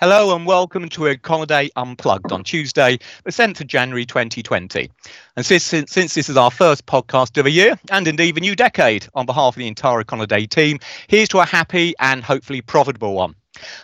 Hello 0.00 0.34
and 0.34 0.46
welcome 0.46 0.88
to 0.88 1.02
Econoday 1.02 1.68
Unplugged 1.76 2.32
on 2.32 2.42
Tuesday, 2.42 2.98
the 3.24 3.30
10th 3.30 3.60
of 3.60 3.66
January 3.66 4.06
2020. 4.06 4.90
And 5.36 5.44
since, 5.44 5.62
since, 5.62 5.92
since, 5.92 6.14
this 6.14 6.30
is 6.30 6.38
our 6.38 6.50
first 6.50 6.86
podcast 6.86 7.36
of 7.36 7.44
the 7.44 7.50
year, 7.50 7.78
and 7.90 8.08
indeed 8.08 8.34
the 8.34 8.40
new 8.40 8.56
decade, 8.56 9.06
on 9.12 9.26
behalf 9.26 9.56
of 9.56 9.58
the 9.58 9.68
entire 9.68 10.02
Econoday 10.02 10.48
team, 10.48 10.78
here's 11.06 11.28
to 11.28 11.40
a 11.40 11.44
happy 11.44 11.92
and 12.00 12.24
hopefully 12.24 12.62
profitable 12.62 13.12
one. 13.12 13.34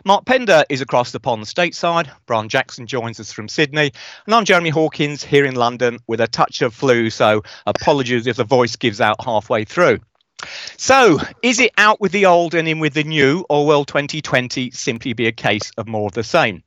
Mark 0.06 0.24
Pender 0.24 0.64
is 0.70 0.80
across 0.80 1.12
the 1.12 1.20
pond 1.20 1.44
stateside. 1.44 2.08
Brian 2.24 2.48
Jackson 2.48 2.86
joins 2.86 3.20
us 3.20 3.30
from 3.30 3.46
Sydney. 3.46 3.92
And 4.24 4.34
I'm 4.34 4.46
Jeremy 4.46 4.70
Hawkins 4.70 5.22
here 5.22 5.44
in 5.44 5.54
London 5.54 5.98
with 6.06 6.22
a 6.22 6.26
touch 6.26 6.62
of 6.62 6.72
flu, 6.72 7.10
so 7.10 7.42
apologies 7.66 8.26
if 8.26 8.38
the 8.38 8.44
voice 8.44 8.76
gives 8.76 9.02
out 9.02 9.22
halfway 9.22 9.64
through. 9.64 9.98
So, 10.76 11.18
is 11.42 11.60
it 11.60 11.72
out 11.78 12.00
with 12.00 12.12
the 12.12 12.26
old 12.26 12.54
and 12.54 12.68
in 12.68 12.78
with 12.78 12.94
the 12.94 13.04
new, 13.04 13.44
or 13.48 13.66
will 13.66 13.84
2020 13.84 14.70
simply 14.70 15.12
be 15.12 15.26
a 15.26 15.32
case 15.32 15.72
of 15.76 15.88
more 15.88 16.06
of 16.06 16.12
the 16.12 16.24
same? 16.24 16.62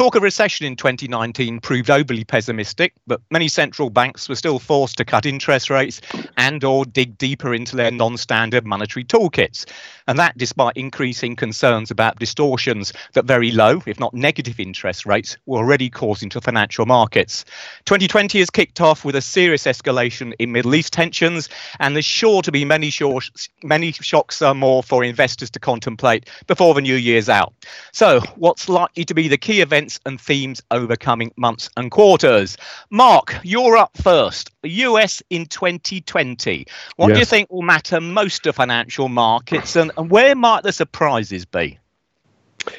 Talk 0.00 0.14
of 0.14 0.22
recession 0.22 0.64
in 0.64 0.76
2019 0.76 1.60
proved 1.60 1.90
overly 1.90 2.24
pessimistic, 2.24 2.94
but 3.06 3.20
many 3.30 3.48
central 3.48 3.90
banks 3.90 4.30
were 4.30 4.34
still 4.34 4.58
forced 4.58 4.96
to 4.96 5.04
cut 5.04 5.26
interest 5.26 5.68
rates 5.68 6.00
and 6.38 6.64
or 6.64 6.86
dig 6.86 7.18
deeper 7.18 7.52
into 7.52 7.76
their 7.76 7.90
non-standard 7.90 8.64
monetary 8.64 9.04
toolkits. 9.04 9.66
And 10.08 10.18
that 10.18 10.38
despite 10.38 10.78
increasing 10.78 11.36
concerns 11.36 11.90
about 11.90 12.18
distortions 12.18 12.94
that 13.12 13.26
very 13.26 13.50
low, 13.50 13.82
if 13.84 14.00
not 14.00 14.14
negative 14.14 14.58
interest 14.58 15.04
rates 15.04 15.36
were 15.44 15.58
already 15.58 15.90
causing 15.90 16.30
to 16.30 16.40
financial 16.40 16.86
markets. 16.86 17.44
2020 17.84 18.38
has 18.38 18.48
kicked 18.48 18.80
off 18.80 19.04
with 19.04 19.16
a 19.16 19.20
serious 19.20 19.64
escalation 19.64 20.32
in 20.38 20.50
Middle 20.50 20.74
East 20.74 20.94
tensions, 20.94 21.50
and 21.78 21.94
there's 21.94 22.06
sure 22.06 22.40
to 22.40 22.50
be 22.50 22.64
many, 22.64 22.88
short, 22.88 23.28
many 23.62 23.92
shocks 23.92 24.40
or 24.40 24.54
more 24.54 24.82
for 24.82 25.04
investors 25.04 25.50
to 25.50 25.60
contemplate 25.60 26.30
before 26.46 26.72
the 26.72 26.80
new 26.80 26.96
year's 26.96 27.28
out. 27.28 27.52
So, 27.92 28.20
what's 28.36 28.66
likely 28.66 29.04
to 29.04 29.12
be 29.12 29.28
the 29.28 29.36
key 29.36 29.60
events 29.60 29.89
events 29.90 30.00
and 30.06 30.20
themes 30.20 30.62
over 30.70 30.96
coming 30.96 31.32
months 31.36 31.68
and 31.76 31.90
quarters. 31.90 32.56
Mark, 32.90 33.36
you're 33.42 33.76
up 33.76 33.96
first. 33.96 34.50
US 34.62 35.22
in 35.30 35.46
2020. 35.46 36.66
What 36.96 37.08
yes. 37.08 37.16
do 37.16 37.18
you 37.20 37.24
think 37.24 37.50
will 37.50 37.62
matter 37.62 38.00
most 38.00 38.44
to 38.44 38.52
financial 38.52 39.08
markets 39.08 39.76
and, 39.76 39.90
and 39.96 40.10
where 40.10 40.34
might 40.34 40.62
the 40.62 40.72
surprises 40.72 41.44
be? 41.44 41.78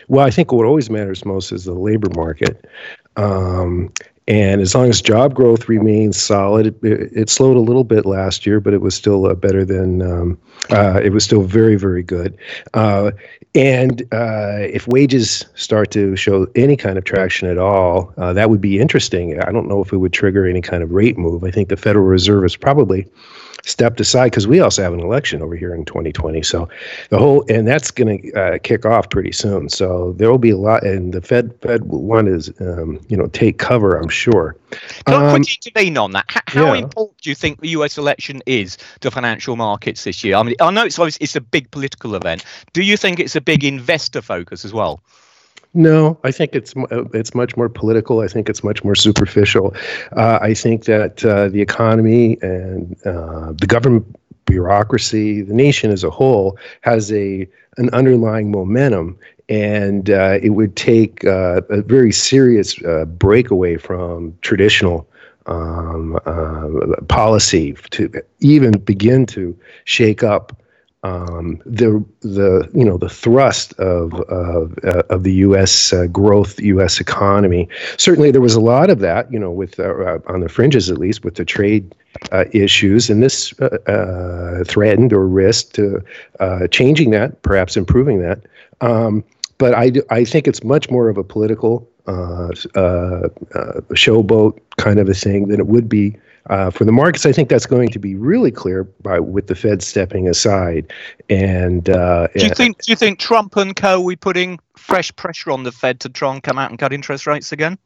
Well, 0.07 0.25
I 0.25 0.29
think 0.29 0.51
what 0.51 0.65
always 0.65 0.89
matters 0.89 1.25
most 1.25 1.51
is 1.51 1.65
the 1.65 1.73
labor 1.73 2.09
market. 2.15 2.65
Um, 3.17 3.91
and 4.31 4.61
as 4.61 4.73
long 4.73 4.87
as 4.87 5.01
job 5.01 5.33
growth 5.33 5.67
remains 5.67 6.15
solid, 6.15 6.67
it, 6.85 7.11
it, 7.11 7.29
slowed 7.29 7.57
a 7.57 7.59
little 7.59 7.83
bit 7.83 8.05
last 8.05 8.45
year, 8.45 8.61
but 8.61 8.73
it 8.73 8.79
was 8.79 8.95
still 8.95 9.25
uh, 9.25 9.35
better 9.35 9.65
than, 9.65 10.01
um, 10.01 10.39
uh, 10.69 11.01
it 11.03 11.11
was 11.11 11.25
still 11.25 11.41
very, 11.41 11.75
very 11.75 12.01
good. 12.01 12.37
Uh, 12.73 13.11
and 13.55 14.03
uh, 14.13 14.55
if 14.59 14.87
wages 14.87 15.45
start 15.55 15.91
to 15.91 16.15
show 16.15 16.47
any 16.55 16.77
kind 16.77 16.97
of 16.97 17.03
traction 17.03 17.49
at 17.49 17.57
all, 17.57 18.13
uh, 18.15 18.31
that 18.31 18.49
would 18.49 18.61
be 18.61 18.79
interesting. 18.79 19.37
I 19.41 19.51
don't 19.51 19.67
know 19.67 19.81
if 19.81 19.91
it 19.91 19.97
would 19.97 20.13
trigger 20.13 20.47
any 20.47 20.61
kind 20.61 20.81
of 20.81 20.91
rate 20.91 21.17
move. 21.17 21.43
I 21.43 21.51
think 21.51 21.67
the 21.67 21.75
Federal 21.75 22.05
Reserve 22.05 22.45
is 22.45 22.55
probably 22.55 23.05
stepped 23.63 23.99
aside 23.99 24.25
because 24.25 24.47
we 24.47 24.59
also 24.59 24.81
have 24.83 24.93
an 24.93 24.99
election 24.99 25.41
over 25.41 25.55
here 25.55 25.73
in 25.73 25.85
2020. 25.85 26.41
So 26.43 26.69
the 27.09 27.17
whole 27.17 27.45
and 27.49 27.67
that's 27.67 27.91
going 27.91 28.21
to 28.21 28.33
uh, 28.33 28.57
kick 28.59 28.85
off 28.85 29.09
pretty 29.09 29.31
soon. 29.31 29.69
So 29.69 30.13
there 30.17 30.29
will 30.29 30.37
be 30.37 30.49
a 30.49 30.57
lot, 30.57 30.83
and 30.83 31.13
the 31.13 31.21
Fed 31.21 31.53
Fed 31.61 31.87
will 31.89 32.03
want 32.03 32.27
to 32.27 32.81
um, 32.81 32.99
you 33.07 33.17
know 33.17 33.27
take 33.27 33.57
cover. 33.57 33.97
I'm 33.97 34.09
sure. 34.09 34.55
Can 35.05 35.15
um, 35.15 35.23
I 35.23 35.29
quickly 35.31 35.57
intervene 35.65 35.97
on 35.97 36.11
that? 36.11 36.25
How 36.47 36.73
yeah. 36.73 36.81
important 36.83 37.17
do 37.21 37.29
you 37.29 37.35
think 37.35 37.61
the 37.61 37.69
U.S. 37.69 37.97
election 37.97 38.41
is 38.45 38.77
to 39.01 39.11
financial 39.11 39.55
markets 39.55 40.03
this 40.03 40.23
year? 40.23 40.35
I 40.35 40.43
mean, 40.43 40.55
I 40.59 40.71
know 40.71 40.85
it's 40.85 40.99
obviously 40.99 41.23
it's 41.23 41.35
a 41.35 41.41
big 41.41 41.69
political 41.71 42.15
event. 42.15 42.45
Do 42.73 42.81
you 42.81 42.97
think 42.97 43.19
it's 43.19 43.35
a 43.35 43.41
big 43.41 43.63
investor 43.63 44.21
focus 44.21 44.65
as 44.65 44.73
well? 44.73 45.01
No, 45.73 46.19
I 46.23 46.31
think 46.31 46.53
it's 46.53 46.75
uh, 46.75 47.05
it's 47.13 47.33
much 47.33 47.55
more 47.55 47.69
political. 47.69 48.19
I 48.19 48.27
think 48.27 48.49
it's 48.49 48.63
much 48.63 48.83
more 48.83 48.95
superficial. 48.95 49.73
Uh, 50.11 50.37
I 50.41 50.53
think 50.53 50.83
that 50.85 51.23
uh, 51.23 51.47
the 51.47 51.61
economy 51.61 52.37
and 52.41 52.95
uh, 53.05 53.53
the 53.53 53.67
government 53.67 54.15
bureaucracy, 54.45 55.41
the 55.41 55.53
nation 55.53 55.89
as 55.91 56.03
a 56.03 56.09
whole, 56.09 56.57
has 56.81 57.11
a 57.13 57.47
an 57.77 57.89
underlying 57.91 58.51
momentum, 58.51 59.17
and 59.47 60.09
uh, 60.09 60.39
it 60.43 60.49
would 60.49 60.75
take 60.75 61.23
uh, 61.25 61.61
a 61.69 61.81
very 61.81 62.11
serious 62.11 62.75
breakaway 63.17 63.77
from 63.77 64.37
traditional 64.41 65.07
um, 65.45 66.19
policy 67.07 67.77
to 67.91 68.11
even 68.41 68.73
begin 68.79 69.25
to 69.27 69.57
shake 69.85 70.21
up 70.21 70.60
um, 71.03 71.61
the 71.65 72.03
the 72.21 72.69
you 72.73 72.85
know 72.85 72.97
the 72.97 73.09
thrust 73.09 73.73
of 73.73 74.13
of, 74.21 74.77
uh, 74.83 75.01
of 75.09 75.23
the 75.23 75.33
U.S. 75.33 75.93
Uh, 75.93 76.05
growth, 76.07 76.59
U.S. 76.59 76.99
economy. 76.99 77.67
Certainly, 77.97 78.31
there 78.31 78.41
was 78.41 78.53
a 78.53 78.59
lot 78.59 78.89
of 78.91 78.99
that, 78.99 79.31
you 79.31 79.39
know, 79.39 79.51
with 79.51 79.79
uh, 79.79 79.83
uh 79.83 80.19
on 80.27 80.41
the 80.41 80.49
fringes 80.49 80.91
at 80.91 80.97
least, 80.99 81.23
with 81.23 81.35
the 81.35 81.45
trade 81.45 81.95
uh, 82.31 82.45
issues, 82.51 83.09
and 83.09 83.23
this 83.23 83.59
uh, 83.59 84.63
threatened 84.67 85.11
or 85.11 85.27
risked 85.27 85.79
changing 86.69 87.09
that, 87.11 87.41
perhaps 87.41 87.75
improving 87.75 88.21
that. 88.21 88.41
Um, 88.81 89.23
but 89.57 89.73
I 89.73 89.91
I 90.11 90.23
think 90.23 90.47
it's 90.47 90.63
much 90.63 90.91
more 90.91 91.09
of 91.09 91.17
a 91.17 91.23
political 91.23 91.87
showboat 93.95 94.59
kind 94.77 94.99
of 94.99 95.09
a 95.09 95.13
thing 95.13 95.47
than 95.47 95.59
it 95.59 95.67
would 95.67 95.89
be 95.89 96.15
uh, 96.49 96.69
for 96.71 96.85
the 96.85 96.91
markets, 96.91 97.25
I 97.25 97.31
think 97.31 97.49
that's 97.49 97.65
going 97.65 97.89
to 97.89 97.99
be 97.99 98.15
really 98.15 98.51
clear 98.51 98.83
by 98.83 99.19
with 99.19 99.47
the 99.47 99.55
Fed 99.55 99.81
stepping 99.81 100.27
aside. 100.27 100.91
And 101.29 101.89
uh, 101.89 102.27
do 102.35 102.45
you 102.45 102.53
think 102.53 102.81
do 102.81 102.91
you 102.91 102.95
think 102.95 103.19
Trump 103.19 103.55
and 103.57 103.75
co 103.75 104.01
will 104.01 104.09
be 104.09 104.15
putting 104.15 104.59
fresh 104.75 105.15
pressure 105.15 105.51
on 105.51 105.63
the 105.63 105.71
Fed 105.71 105.99
to 106.01 106.09
try 106.09 106.33
and 106.33 106.41
come 106.41 106.57
out 106.57 106.69
and 106.69 106.79
cut 106.79 106.93
interest 106.93 107.27
rates 107.27 107.51
again? 107.51 107.77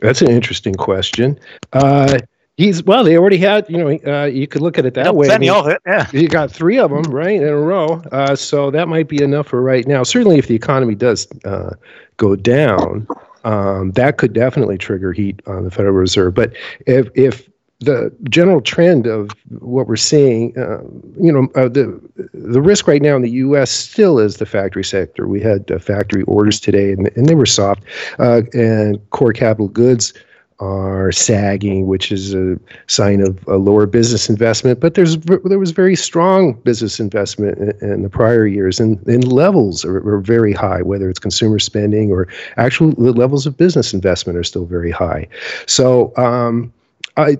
That's 0.00 0.22
an 0.22 0.30
interesting 0.30 0.74
question. 0.74 1.38
Uh, 1.72 2.18
he's 2.56 2.82
well. 2.82 3.02
They 3.02 3.16
already 3.16 3.38
had. 3.38 3.68
You 3.68 3.78
know, 3.78 3.98
uh, 4.06 4.26
you 4.26 4.46
could 4.46 4.62
look 4.62 4.78
at 4.78 4.84
it 4.84 4.94
that 4.94 5.14
way. 5.14 5.26
Plenty 5.26 5.50
I 5.50 5.54
mean, 5.54 5.64
of 5.64 5.68
it. 5.68 5.82
Yeah. 5.86 6.06
You 6.12 6.28
got 6.28 6.50
three 6.50 6.78
of 6.78 6.90
them 6.90 7.02
right 7.04 7.34
in 7.34 7.44
a 7.48 7.56
row. 7.56 8.02
Uh, 8.12 8.36
so 8.36 8.70
that 8.70 8.88
might 8.88 9.08
be 9.08 9.22
enough 9.22 9.48
for 9.48 9.62
right 9.62 9.86
now. 9.86 10.02
Certainly, 10.02 10.38
if 10.38 10.46
the 10.46 10.54
economy 10.54 10.94
does 10.94 11.26
uh, 11.44 11.74
go 12.18 12.36
down, 12.36 13.08
um, 13.44 13.92
that 13.92 14.18
could 14.18 14.32
definitely 14.32 14.78
trigger 14.78 15.12
heat 15.12 15.40
on 15.46 15.64
the 15.64 15.70
Federal 15.70 15.94
Reserve. 15.94 16.34
But 16.34 16.52
if 16.86 17.08
if 17.14 17.48
the 17.80 18.12
general 18.28 18.60
trend 18.60 19.06
of 19.06 19.30
what 19.60 19.86
we're 19.86 19.96
seeing, 19.96 20.56
uh, 20.58 20.82
you 21.20 21.32
know, 21.32 21.48
uh, 21.54 21.68
the 21.68 22.00
the 22.34 22.60
risk 22.60 22.88
right 22.88 23.02
now 23.02 23.14
in 23.14 23.22
the 23.22 23.30
U.S. 23.30 23.70
still 23.70 24.18
is 24.18 24.36
the 24.36 24.46
factory 24.46 24.84
sector. 24.84 25.28
We 25.28 25.40
had 25.40 25.70
uh, 25.70 25.78
factory 25.78 26.22
orders 26.24 26.58
today, 26.58 26.92
and, 26.92 27.10
and 27.16 27.26
they 27.26 27.36
were 27.36 27.46
soft, 27.46 27.84
uh, 28.18 28.42
and 28.52 28.98
core 29.10 29.32
capital 29.32 29.68
goods 29.68 30.12
are 30.60 31.12
sagging, 31.12 31.86
which 31.86 32.10
is 32.10 32.34
a 32.34 32.58
sign 32.88 33.20
of 33.20 33.46
a 33.46 33.56
lower 33.56 33.86
business 33.86 34.28
investment. 34.28 34.80
But 34.80 34.94
there's 34.94 35.16
there 35.16 35.58
was 35.58 35.70
very 35.70 35.94
strong 35.94 36.54
business 36.54 36.98
investment 36.98 37.58
in, 37.58 37.92
in 37.92 38.02
the 38.02 38.10
prior 38.10 38.46
years, 38.46 38.80
and, 38.80 39.04
and 39.06 39.30
levels 39.30 39.84
are, 39.84 39.98
are, 39.98 40.18
very 40.18 40.52
high. 40.52 40.82
Whether 40.82 41.08
it's 41.08 41.20
consumer 41.20 41.58
spending 41.58 42.10
or 42.10 42.26
actual 42.56 42.90
the 42.92 43.12
levels 43.12 43.46
of 43.46 43.56
business 43.56 43.94
investment 43.94 44.38
are 44.38 44.44
still 44.44 44.64
very 44.64 44.90
high. 44.90 45.28
So. 45.66 46.12
Um, 46.16 46.72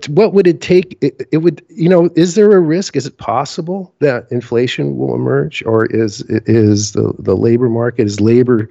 what 0.09 0.33
would 0.33 0.45
it 0.45 0.59
take? 0.59 0.97
It, 0.99 1.25
it, 1.31 1.37
would, 1.37 1.65
you 1.69 1.87
know, 1.87 2.09
is 2.17 2.35
there 2.35 2.51
a 2.51 2.59
risk? 2.59 2.97
Is 2.97 3.07
it 3.07 3.17
possible 3.17 3.95
that 3.99 4.29
inflation 4.29 4.97
will 4.97 5.15
emerge, 5.15 5.63
or 5.65 5.85
is 5.85 6.19
is 6.21 6.91
the 6.91 7.13
the 7.17 7.37
labor 7.37 7.69
market 7.69 8.05
is 8.05 8.19
labor 8.19 8.69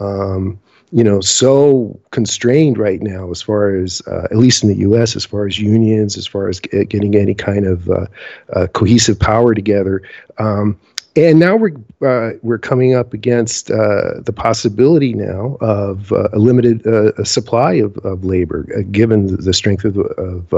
um, 0.00 0.58
you 0.92 1.04
know 1.04 1.20
so 1.20 1.98
constrained 2.10 2.78
right 2.78 3.02
now 3.02 3.30
as 3.30 3.42
far 3.42 3.74
as 3.76 4.00
uh, 4.06 4.26
at 4.30 4.36
least 4.36 4.62
in 4.62 4.68
the 4.68 4.76
US 4.76 5.16
as 5.16 5.24
far 5.24 5.46
as 5.46 5.58
unions 5.58 6.16
as 6.16 6.26
far 6.26 6.48
as 6.48 6.60
getting 6.60 7.14
any 7.14 7.34
kind 7.34 7.66
of 7.66 7.88
uh, 7.90 8.06
uh, 8.52 8.66
cohesive 8.68 9.18
power 9.18 9.54
together 9.54 10.02
um, 10.38 10.78
and 11.16 11.40
now 11.40 11.56
we're 11.56 11.74
uh, 12.06 12.36
we're 12.42 12.58
coming 12.58 12.94
up 12.94 13.12
against 13.12 13.70
uh, 13.70 14.20
the 14.20 14.32
possibility 14.32 15.12
now 15.14 15.56
of 15.60 16.12
uh, 16.12 16.28
a 16.32 16.38
limited 16.38 16.82
supply 17.26 17.72
of, 17.72 17.96
of 17.98 18.24
labor, 18.24 18.62
given 18.92 19.26
the 19.36 19.52
strength 19.52 19.84
of 19.84 19.98
of, 19.98 20.54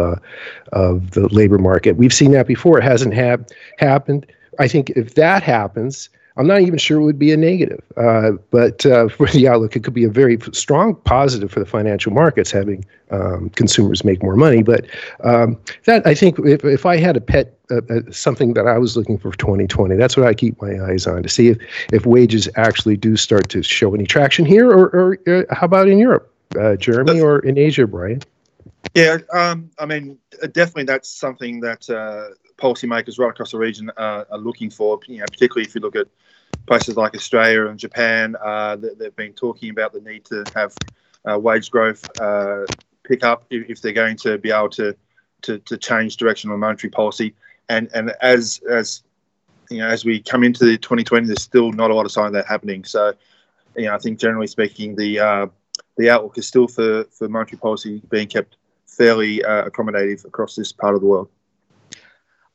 of 0.72 1.10
the 1.12 1.28
labor 1.28 1.56
market. 1.56 1.96
We've 1.96 2.12
seen 2.12 2.32
that 2.32 2.46
before; 2.46 2.78
it 2.78 2.84
hasn't 2.84 3.14
have 3.14 3.46
happened. 3.78 4.26
I 4.58 4.68
think 4.68 4.90
if 4.90 5.14
that 5.14 5.42
happens, 5.42 6.10
I'm 6.40 6.46
not 6.46 6.62
even 6.62 6.78
sure 6.78 6.98
it 6.98 7.04
would 7.04 7.18
be 7.18 7.32
a 7.32 7.36
negative. 7.36 7.82
Uh, 7.98 8.32
but 8.50 8.86
uh, 8.86 9.08
for 9.08 9.26
the 9.26 9.46
outlook, 9.46 9.76
it 9.76 9.84
could 9.84 9.92
be 9.92 10.04
a 10.04 10.08
very 10.08 10.38
strong 10.52 10.94
positive 10.94 11.52
for 11.52 11.60
the 11.60 11.66
financial 11.66 12.12
markets, 12.14 12.50
having 12.50 12.82
um, 13.10 13.50
consumers 13.50 14.04
make 14.04 14.22
more 14.22 14.36
money. 14.36 14.62
But 14.62 14.86
um, 15.22 15.60
that 15.84 16.06
I 16.06 16.14
think 16.14 16.38
if, 16.38 16.64
if 16.64 16.86
I 16.86 16.96
had 16.96 17.18
a 17.18 17.20
pet, 17.20 17.58
uh, 17.70 17.82
uh 17.90 18.10
something 18.10 18.54
that 18.54 18.66
I 18.66 18.78
was 18.78 18.96
looking 18.96 19.18
for 19.18 19.32
2020, 19.32 19.96
that's 19.96 20.16
what 20.16 20.26
I 20.26 20.32
keep 20.32 20.60
my 20.62 20.82
eyes 20.82 21.06
on 21.06 21.22
to 21.22 21.28
see 21.28 21.48
if, 21.48 21.58
if 21.92 22.06
wages 22.06 22.48
actually 22.56 22.96
do 22.96 23.18
start 23.18 23.50
to 23.50 23.62
show 23.62 23.94
any 23.94 24.06
traction 24.06 24.46
here, 24.46 24.70
or, 24.70 24.86
or 24.96 25.18
uh, 25.28 25.54
how 25.54 25.66
about 25.66 25.88
in 25.88 25.98
Europe, 25.98 26.32
uh, 26.58 26.76
Jeremy, 26.76 27.20
or 27.20 27.40
in 27.40 27.58
Asia, 27.58 27.86
Brian? 27.86 28.22
Yeah, 28.94 29.18
um, 29.34 29.70
I 29.78 29.84
mean, 29.84 30.18
definitely 30.52 30.84
that's 30.84 31.10
something 31.10 31.60
that 31.60 31.82
policymakers 32.56 33.18
right 33.18 33.30
across 33.30 33.52
the 33.52 33.58
region 33.58 33.90
are, 33.98 34.26
are 34.30 34.38
looking 34.38 34.70
for. 34.70 34.98
You 35.06 35.18
know, 35.18 35.26
particularly 35.30 35.66
if 35.66 35.74
you 35.74 35.82
look 35.82 35.96
at 35.96 36.06
places 36.70 36.96
like 36.96 37.16
Australia 37.16 37.66
and 37.66 37.76
Japan, 37.76 38.36
uh, 38.40 38.76
they've 38.76 39.16
been 39.16 39.32
talking 39.32 39.70
about 39.70 39.92
the 39.92 40.00
need 40.02 40.24
to 40.26 40.44
have 40.54 40.72
uh, 41.28 41.36
wage 41.36 41.68
growth 41.68 42.08
uh, 42.20 42.64
pick 43.02 43.24
up 43.24 43.44
if, 43.50 43.68
if, 43.68 43.82
they're 43.82 43.92
going 43.92 44.16
to 44.16 44.38
be 44.38 44.52
able 44.52 44.68
to, 44.68 44.94
to, 45.42 45.58
to 45.58 45.76
change 45.76 46.16
direction 46.16 46.48
on 46.52 46.60
monetary 46.60 46.92
policy. 46.92 47.34
And 47.68 47.90
and 47.92 48.12
as 48.22 48.60
as 48.70 49.02
you 49.68 49.78
know, 49.78 49.88
as 49.88 50.04
we 50.04 50.20
come 50.20 50.44
into 50.44 50.64
the 50.64 50.78
2020, 50.78 51.26
there's 51.26 51.42
still 51.42 51.72
not 51.72 51.90
a 51.90 51.94
lot 51.94 52.06
of 52.06 52.12
sign 52.12 52.26
of 52.26 52.32
that 52.34 52.46
happening. 52.46 52.84
So, 52.84 53.14
you 53.76 53.86
know, 53.86 53.94
I 53.96 53.98
think 53.98 54.20
generally 54.20 54.46
speaking, 54.46 54.94
the 54.94 55.18
uh, 55.18 55.46
the 55.96 56.08
outlook 56.08 56.38
is 56.38 56.46
still 56.46 56.68
for, 56.68 57.02
for 57.10 57.28
monetary 57.28 57.58
policy 57.58 58.00
being 58.10 58.28
kept 58.28 58.56
fairly 58.86 59.44
uh, 59.44 59.68
accommodative 59.68 60.24
across 60.24 60.54
this 60.54 60.72
part 60.72 60.94
of 60.94 61.00
the 61.00 61.06
world. 61.08 61.28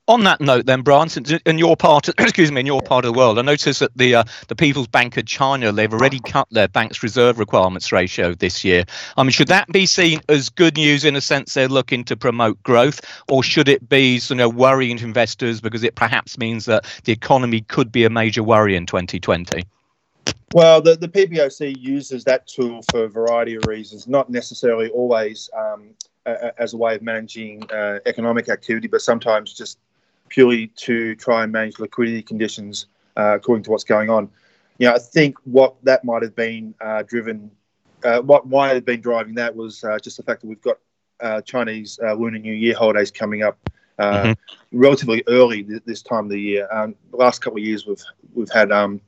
On 0.08 0.24
that 0.26 0.40
note, 0.40 0.68
then, 0.68 0.84
Brian, 0.84 1.10
in 1.48 1.58
your 1.58 1.76
part, 1.76 2.08
excuse 2.20 2.52
me, 2.52 2.60
in 2.60 2.68
your 2.68 2.82
part 2.82 3.06
of 3.06 3.14
the 3.14 3.18
world, 3.18 3.40
I 3.40 3.42
noticed 3.42 3.80
that 3.80 3.98
the 3.98 4.16
uh, 4.16 4.24
the 4.48 4.56
People's 4.56 4.88
Bank 4.88 5.18
of 5.18 5.26
China 5.26 5.72
they've 5.72 5.92
already 5.92 6.20
cut 6.20 6.48
their 6.52 6.68
bank's 6.68 7.02
reserve 7.02 7.40
requirements 7.40 7.92
ratio 7.92 8.36
this 8.36 8.64
year. 8.64 8.86
I 9.18 9.24
mean, 9.24 9.32
should 9.32 9.48
that 9.48 9.68
be 9.70 9.88
seen 9.88 10.22
as 10.30 10.50
good 10.50 10.78
news 10.78 11.06
in 11.06 11.16
a 11.16 11.22
sense 11.22 11.56
they're 11.56 11.68
looking 11.68 12.04
to 12.04 12.16
promote 12.16 12.62
growth, 12.62 13.02
or 13.30 13.42
should 13.42 13.68
it 13.68 13.90
be, 13.90 14.22
you 14.30 14.36
know, 14.36 14.48
worrying 14.48 14.98
to 14.98 15.06
investors 15.06 15.60
because 15.60 15.84
it 15.84 15.96
perhaps 15.96 16.38
means 16.38 16.66
that 16.66 16.86
the 17.06 17.12
economy 17.12 17.62
could 17.62 17.92
be 17.92 18.06
a 18.06 18.10
major 18.10 18.44
worry 18.44 18.76
in 18.76 18.86
2020? 18.86 19.64
Well, 20.54 20.82
the, 20.82 20.96
the 20.96 21.10
PBOC 21.10 21.82
uses 21.82 22.24
that 22.26 22.46
tool 22.46 22.82
for 22.92 23.06
a 23.06 23.10
variety 23.10 23.56
of 23.56 23.66
reasons, 23.66 24.08
not 24.08 24.30
necessarily 24.30 24.90
always 24.90 25.50
um, 25.58 25.96
as 26.26 26.74
a 26.74 26.78
way 26.78 26.96
of 26.96 27.02
managing 27.02 27.64
uh, 27.72 28.00
economic 28.06 28.50
activity, 28.50 28.88
but 28.88 29.02
sometimes 29.02 29.54
just 29.54 29.80
purely 30.36 30.68
to 30.76 31.16
try 31.16 31.44
and 31.44 31.52
manage 31.54 31.80
liquidity 31.80 32.22
conditions 32.22 32.88
uh, 33.16 33.36
according 33.36 33.64
to 33.64 33.72
what's 33.72 33.86
going 33.86 34.10
on. 34.10 34.30
You 34.80 34.88
know, 34.88 34.94
I 34.94 35.00
think 35.00 35.38
what 35.46 35.76
that 35.84 36.04
might 36.04 36.24
have 36.24 36.36
been 36.36 36.76
uh, 36.82 37.04
driven, 37.04 37.50
uh, 38.04 38.20
what 38.20 38.46
might 38.46 38.74
have 38.74 38.84
been 38.84 39.00
driving 39.00 39.36
that 39.36 39.56
was 39.56 39.82
uh, 39.86 39.98
just 39.98 40.18
the 40.18 40.24
fact 40.24 40.42
that 40.42 40.48
we've 40.48 40.62
got 40.62 40.78
uh, 41.22 41.40
Chinese 41.40 41.98
Lunar 42.02 42.38
New 42.38 42.52
Year 42.52 42.76
holidays 42.76 43.12
coming 43.12 43.44
up. 43.44 43.58
Mm-hmm. 43.98 44.34
Relatively 44.78 45.24
early 45.28 45.64
th- 45.64 45.84
this 45.86 46.02
time 46.02 46.26
of 46.26 46.32
the 46.32 46.42
year. 46.42 46.68
Um, 46.70 46.96
the 47.12 47.16
last 47.16 47.42
couple 47.42 47.60
of 47.60 47.64
years, 47.64 47.88
we've 47.88 48.04
we've 48.34 48.52
had 48.52 48.74
um, 48.74 49.00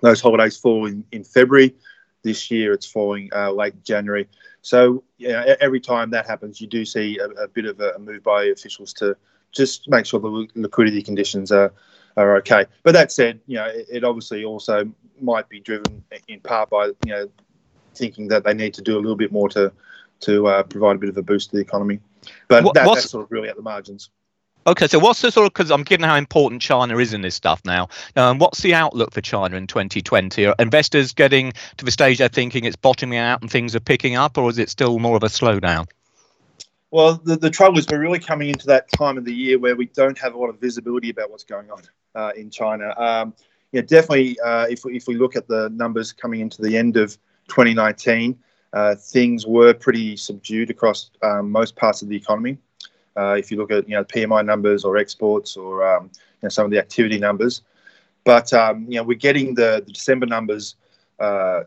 those 0.00 0.20
holidays 0.20 0.56
fall 0.56 0.86
in, 0.86 1.04
in 1.10 1.24
February. 1.24 1.74
This 2.22 2.48
year, 2.52 2.72
it's 2.72 2.86
falling 2.86 3.30
late 3.52 3.82
January. 3.82 4.28
So 4.62 5.02
yeah, 5.16 5.56
every 5.60 5.80
time 5.80 6.10
that 6.10 6.24
happens, 6.24 6.60
you 6.60 6.68
do 6.68 6.84
see 6.84 7.18
a, 7.18 7.26
a 7.30 7.48
bit 7.48 7.64
of 7.64 7.80
a 7.80 7.98
move 7.98 8.22
by 8.22 8.44
officials 8.44 8.92
to 9.00 9.16
just 9.58 9.88
make 9.88 10.06
sure 10.06 10.20
the 10.20 10.48
liquidity 10.54 11.02
conditions 11.02 11.52
are 11.52 11.72
are 12.16 12.36
okay. 12.38 12.64
But 12.82 12.92
that 12.92 13.12
said, 13.12 13.40
you 13.46 13.56
know, 13.56 13.66
it, 13.66 13.86
it 13.90 14.04
obviously 14.04 14.44
also 14.44 14.90
might 15.20 15.48
be 15.48 15.60
driven 15.60 16.02
in 16.28 16.40
part 16.40 16.70
by 16.70 16.86
you 16.86 17.12
know 17.12 17.28
thinking 17.94 18.28
that 18.28 18.44
they 18.44 18.54
need 18.54 18.72
to 18.74 18.82
do 18.82 18.96
a 18.96 19.00
little 19.00 19.16
bit 19.16 19.32
more 19.32 19.48
to 19.50 19.72
to 20.20 20.46
uh, 20.46 20.62
provide 20.62 20.96
a 20.96 20.98
bit 20.98 21.10
of 21.10 21.16
a 21.16 21.22
boost 21.22 21.50
to 21.50 21.56
the 21.56 21.62
economy. 21.62 22.00
But 22.48 22.64
what, 22.64 22.74
that, 22.74 22.86
that's 22.86 23.10
sort 23.10 23.24
of 23.24 23.30
really 23.30 23.48
at 23.48 23.56
the 23.56 23.62
margins. 23.62 24.10
Okay, 24.66 24.86
so 24.86 24.98
what's 24.98 25.22
the 25.22 25.30
sort 25.30 25.46
of 25.46 25.54
because 25.54 25.70
I'm 25.70 25.82
given 25.82 26.06
how 26.06 26.16
important 26.16 26.60
China 26.60 26.98
is 26.98 27.14
in 27.14 27.22
this 27.22 27.34
stuff 27.34 27.62
now. 27.64 27.88
Um, 28.16 28.38
what's 28.38 28.60
the 28.60 28.74
outlook 28.74 29.12
for 29.14 29.20
China 29.20 29.56
in 29.56 29.66
2020? 29.66 30.46
Are 30.46 30.54
investors 30.58 31.14
getting 31.14 31.52
to 31.78 31.84
the 31.84 31.90
stage 31.90 32.18
they're 32.18 32.28
thinking 32.28 32.64
it's 32.64 32.76
bottoming 32.76 33.18
out 33.18 33.40
and 33.40 33.50
things 33.50 33.74
are 33.74 33.80
picking 33.80 34.16
up, 34.16 34.36
or 34.36 34.50
is 34.50 34.58
it 34.58 34.68
still 34.68 34.98
more 34.98 35.16
of 35.16 35.22
a 35.22 35.28
slowdown? 35.28 35.86
Well, 36.90 37.20
the, 37.22 37.36
the 37.36 37.50
trouble 37.50 37.78
is 37.78 37.86
we're 37.90 38.00
really 38.00 38.18
coming 38.18 38.48
into 38.48 38.66
that 38.68 38.90
time 38.92 39.18
of 39.18 39.24
the 39.24 39.32
year 39.32 39.58
where 39.58 39.76
we 39.76 39.86
don't 39.86 40.16
have 40.18 40.34
a 40.34 40.38
lot 40.38 40.48
of 40.48 40.58
visibility 40.58 41.10
about 41.10 41.30
what's 41.30 41.44
going 41.44 41.70
on 41.70 41.82
uh, 42.14 42.32
in 42.34 42.50
China. 42.50 42.98
Um, 42.98 43.34
yeah, 43.72 43.82
definitely. 43.82 44.40
Uh, 44.40 44.66
if 44.70 44.84
we, 44.84 44.96
if 44.96 45.06
we 45.06 45.14
look 45.14 45.36
at 45.36 45.46
the 45.46 45.68
numbers 45.70 46.12
coming 46.12 46.40
into 46.40 46.62
the 46.62 46.76
end 46.76 46.96
of 46.96 47.18
2019, 47.48 48.38
uh, 48.72 48.94
things 48.94 49.46
were 49.46 49.74
pretty 49.74 50.16
subdued 50.16 50.70
across 50.70 51.10
um, 51.22 51.50
most 51.50 51.76
parts 51.76 52.00
of 52.00 52.08
the 52.08 52.16
economy. 52.16 52.56
Uh, 53.16 53.34
if 53.38 53.50
you 53.50 53.56
look 53.56 53.70
at 53.70 53.88
you 53.88 53.96
know 53.96 54.04
PMI 54.04 54.44
numbers 54.44 54.84
or 54.84 54.96
exports 54.96 55.56
or 55.56 55.86
um, 55.86 56.04
you 56.04 56.10
know, 56.44 56.48
some 56.48 56.64
of 56.64 56.70
the 56.70 56.78
activity 56.78 57.18
numbers, 57.18 57.62
but 58.24 58.52
um, 58.52 58.84
you 58.88 58.96
know 58.96 59.02
we're 59.02 59.18
getting 59.18 59.54
the, 59.54 59.82
the 59.84 59.92
December 59.92 60.26
numbers, 60.26 60.76
uh, 61.18 61.62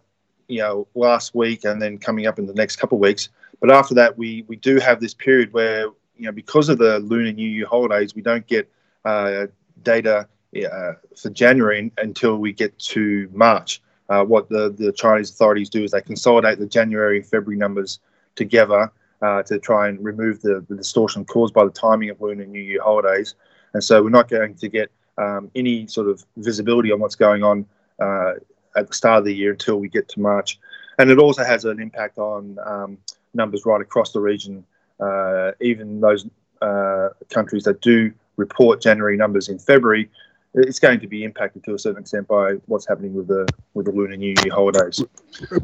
you 0.48 0.60
know 0.60 0.88
last 0.96 1.36
week 1.36 1.66
and 1.66 1.82
then 1.82 1.98
coming 1.98 2.26
up 2.26 2.40
in 2.40 2.46
the 2.46 2.54
next 2.54 2.78
couple 2.78 2.98
of 2.98 3.02
weeks. 3.02 3.30
But 3.62 3.72
after 3.72 3.94
that, 3.96 4.18
we 4.18 4.44
we 4.48 4.58
do 4.58 4.78
have 4.80 5.00
this 5.00 5.14
period 5.14 5.54
where 5.54 5.84
you 6.18 6.26
know 6.26 6.32
because 6.34 6.68
of 6.68 6.80
the 6.80 7.00
Lunar 7.00 7.32
New 7.32 7.48
Year 7.48 7.68
holidays, 7.68 8.14
we 8.14 8.22
don't 8.22 8.46
get 8.46 8.70
uh, 9.06 9.48
data 9.84 10.28
uh, 10.56 10.94
for 11.16 11.30
January 11.30 11.92
until 11.98 12.38
we 12.38 12.52
get 12.52 12.78
to 12.80 13.30
March. 13.32 13.82
Uh, 14.10 14.26
what 14.26 14.50
the, 14.50 14.76
the 14.78 14.92
Chinese 14.92 15.30
authorities 15.30 15.70
do 15.70 15.86
is 15.86 15.92
they 15.92 16.02
consolidate 16.02 16.60
the 16.60 16.66
January 16.66 17.20
and 17.20 17.26
February 17.26 17.56
numbers 17.56 18.00
together 18.36 18.92
uh, 19.22 19.42
to 19.44 19.58
try 19.58 19.88
and 19.88 20.04
remove 20.04 20.42
the, 20.42 20.66
the, 20.68 20.76
distortion 20.76 21.24
caused 21.24 21.54
by 21.54 21.64
the 21.64 21.72
timing 21.72 22.10
of 22.10 22.20
Lunar 22.20 22.46
New 22.46 22.60
Year 22.60 22.82
holidays. 22.84 23.36
And 23.74 23.82
so 23.82 24.04
we're 24.04 24.10
not 24.10 24.28
going 24.28 24.56
to 24.56 24.68
get 24.68 24.92
um, 25.18 25.50
any 25.56 25.88
sort 25.88 26.10
of 26.10 26.26
visibility 26.36 26.92
on 26.92 27.00
what's 27.00 27.16
going 27.16 27.44
on 27.44 27.66
uh, 28.02 28.34
at 28.76 28.88
the 28.88 28.94
start 28.94 29.20
of 29.20 29.26
the 29.26 29.34
year 29.34 29.52
until 29.52 29.78
we 29.78 29.88
get 29.88 30.10
to 30.10 30.20
March. 30.20 30.60
And 30.98 31.10
it 31.10 31.18
also 31.18 31.46
has 31.46 31.64
an 31.64 31.80
impact 31.80 32.18
on 32.18 32.58
um, 32.66 32.98
numbers 33.34 33.66
right 33.66 33.82
across 33.82 34.12
the 34.12 34.20
region, 34.20 34.66
uh, 35.00 35.52
even 35.62 36.00
those 36.00 36.28
uh, 36.62 37.10
countries 37.30 37.64
that 37.64 37.82
do 37.82 38.12
report 38.38 38.82
January 38.82 39.18
numbers 39.18 39.50
in 39.50 39.60
February. 39.60 40.10
It's 40.54 40.80
going 40.80 41.00
to 41.00 41.08
be 41.08 41.24
impacted 41.24 41.64
to 41.64 41.76
a 41.76 41.80
certain 41.80 42.02
extent 42.02 42.28
by 42.28 42.56
what's 42.66 42.86
happening 42.88 43.14
with 43.14 43.28
the 43.28 43.48
with 43.74 43.86
the 43.86 43.94
Lunar 43.94 44.18
New 44.18 44.34
Year 44.44 44.54
holidays. 44.54 44.98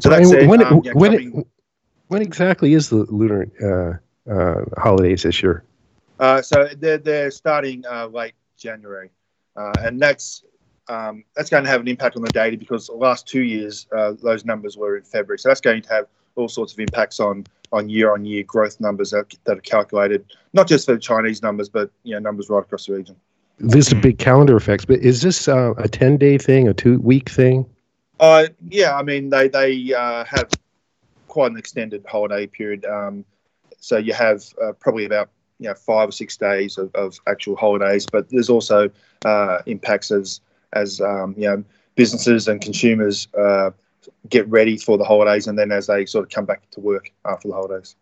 So 0.00 0.08
that's 0.08 0.32
it. 0.32 0.48
When, 0.48 0.62
um, 0.62 0.80
yeah, 0.82 0.92
when, 0.92 1.12
coming, 1.12 1.46
when 2.08 2.22
exactly 2.22 2.72
is 2.72 2.88
the 2.88 3.04
lunar 3.10 4.00
uh, 4.26 4.32
uh, 4.32 4.64
holidays 4.78 5.24
this 5.24 5.42
year? 5.42 5.62
Uh, 6.18 6.42
so 6.42 6.68
they're 6.78 6.98
they're 6.98 7.30
starting 7.30 7.84
uh, 7.86 8.06
late 8.06 8.34
January, 8.56 9.10
uh, 9.56 9.72
and 9.80 10.00
that's 10.00 10.42
um, 10.88 11.24
that's 11.36 11.50
going 11.50 11.64
to 11.64 11.70
have 11.70 11.82
an 11.82 11.88
impact 11.88 12.16
on 12.16 12.22
the 12.22 12.30
data 12.30 12.56
because 12.56 12.86
the 12.86 12.94
last 12.94 13.28
two 13.28 13.42
years 13.42 13.86
uh, 13.96 14.14
those 14.22 14.44
numbers 14.44 14.76
were 14.76 14.96
in 14.96 15.04
February. 15.04 15.38
So 15.38 15.48
that's 15.50 15.60
going 15.60 15.82
to 15.82 15.88
have 15.90 16.06
all 16.38 16.48
sorts 16.48 16.72
of 16.72 16.80
impacts 16.80 17.20
on 17.20 17.44
on 17.72 17.88
year 17.88 18.12
on 18.12 18.24
year 18.24 18.42
growth 18.44 18.80
numbers 18.80 19.10
that, 19.10 19.34
that 19.44 19.58
are 19.58 19.62
calculated, 19.62 20.24
not 20.54 20.66
just 20.66 20.86
for 20.86 20.92
the 20.94 20.98
Chinese 20.98 21.42
numbers, 21.42 21.68
but 21.68 21.90
you 22.04 22.14
know 22.14 22.20
numbers 22.20 22.48
right 22.48 22.60
across 22.60 22.86
the 22.86 22.94
region. 22.94 23.16
There's 23.58 23.90
a 23.90 23.96
big 23.96 24.18
calendar 24.18 24.56
effects, 24.56 24.84
but 24.84 25.00
is 25.00 25.20
this 25.20 25.48
a 25.48 25.74
ten 25.90 26.16
day 26.16 26.38
thing, 26.38 26.68
a 26.68 26.74
two 26.74 26.98
week 27.00 27.28
thing? 27.28 27.66
Uh, 28.20 28.46
yeah, 28.68 28.96
I 28.96 29.02
mean 29.02 29.30
they 29.30 29.48
they 29.48 29.88
have 29.88 30.48
quite 31.26 31.50
an 31.50 31.58
extended 31.58 32.04
holiday 32.08 32.46
period. 32.46 32.84
Um, 32.86 33.24
so 33.78 33.96
you 33.98 34.12
have 34.12 34.44
uh, 34.62 34.72
probably 34.72 35.04
about 35.04 35.28
you 35.58 35.68
know 35.68 35.74
five 35.74 36.08
or 36.08 36.12
six 36.12 36.36
days 36.36 36.78
of, 36.78 36.94
of 36.94 37.18
actual 37.26 37.56
holidays, 37.56 38.06
but 38.06 38.28
there's 38.30 38.48
also 38.48 38.90
uh, 39.24 39.58
impacts 39.66 40.10
as 40.10 40.40
as 40.72 41.00
um, 41.00 41.34
you 41.36 41.48
know 41.48 41.64
businesses 41.94 42.48
and 42.48 42.60
consumers 42.60 43.28
uh, 43.36 43.70
get 44.28 44.48
ready 44.48 44.76
for 44.76 44.98
the 44.98 45.04
holidays, 45.04 45.46
and 45.46 45.58
then 45.58 45.72
as 45.72 45.86
they 45.86 46.06
sort 46.06 46.24
of 46.24 46.30
come 46.30 46.44
back 46.44 46.68
to 46.70 46.80
work 46.80 47.12
after 47.24 47.48
the 47.48 47.54
holidays. 47.54 47.96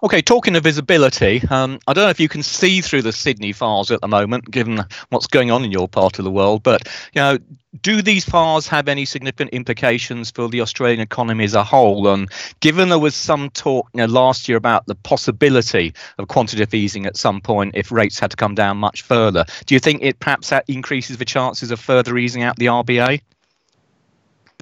Okay, 0.00 0.22
talking 0.22 0.54
of 0.54 0.62
visibility, 0.62 1.42
um, 1.50 1.80
I 1.88 1.92
don't 1.92 2.04
know 2.04 2.10
if 2.10 2.20
you 2.20 2.28
can 2.28 2.44
see 2.44 2.82
through 2.82 3.02
the 3.02 3.10
Sydney 3.12 3.50
fires 3.50 3.90
at 3.90 4.00
the 4.00 4.06
moment, 4.06 4.48
given 4.48 4.84
what's 5.08 5.26
going 5.26 5.50
on 5.50 5.64
in 5.64 5.72
your 5.72 5.88
part 5.88 6.20
of 6.20 6.24
the 6.24 6.30
world. 6.30 6.62
But 6.62 6.86
you 7.14 7.20
know, 7.20 7.38
do 7.82 8.00
these 8.00 8.24
fires 8.24 8.68
have 8.68 8.86
any 8.86 9.04
significant 9.04 9.50
implications 9.50 10.30
for 10.30 10.48
the 10.48 10.60
Australian 10.60 11.00
economy 11.00 11.42
as 11.42 11.54
a 11.54 11.64
whole? 11.64 12.06
And 12.06 12.30
given 12.60 12.90
there 12.90 12.98
was 13.00 13.16
some 13.16 13.50
talk 13.50 13.88
you 13.92 13.98
know, 13.98 14.06
last 14.06 14.48
year 14.48 14.56
about 14.56 14.86
the 14.86 14.94
possibility 14.94 15.92
of 16.18 16.28
quantitative 16.28 16.72
easing 16.74 17.04
at 17.04 17.16
some 17.16 17.40
point 17.40 17.74
if 17.74 17.90
rates 17.90 18.20
had 18.20 18.30
to 18.30 18.36
come 18.36 18.54
down 18.54 18.76
much 18.76 19.02
further, 19.02 19.44
do 19.66 19.74
you 19.74 19.80
think 19.80 20.02
it 20.02 20.20
perhaps 20.20 20.50
that 20.50 20.64
increases 20.68 21.18
the 21.18 21.24
chances 21.24 21.72
of 21.72 21.80
further 21.80 22.16
easing 22.16 22.44
out 22.44 22.54
the 22.54 22.66
RBA? 22.66 23.20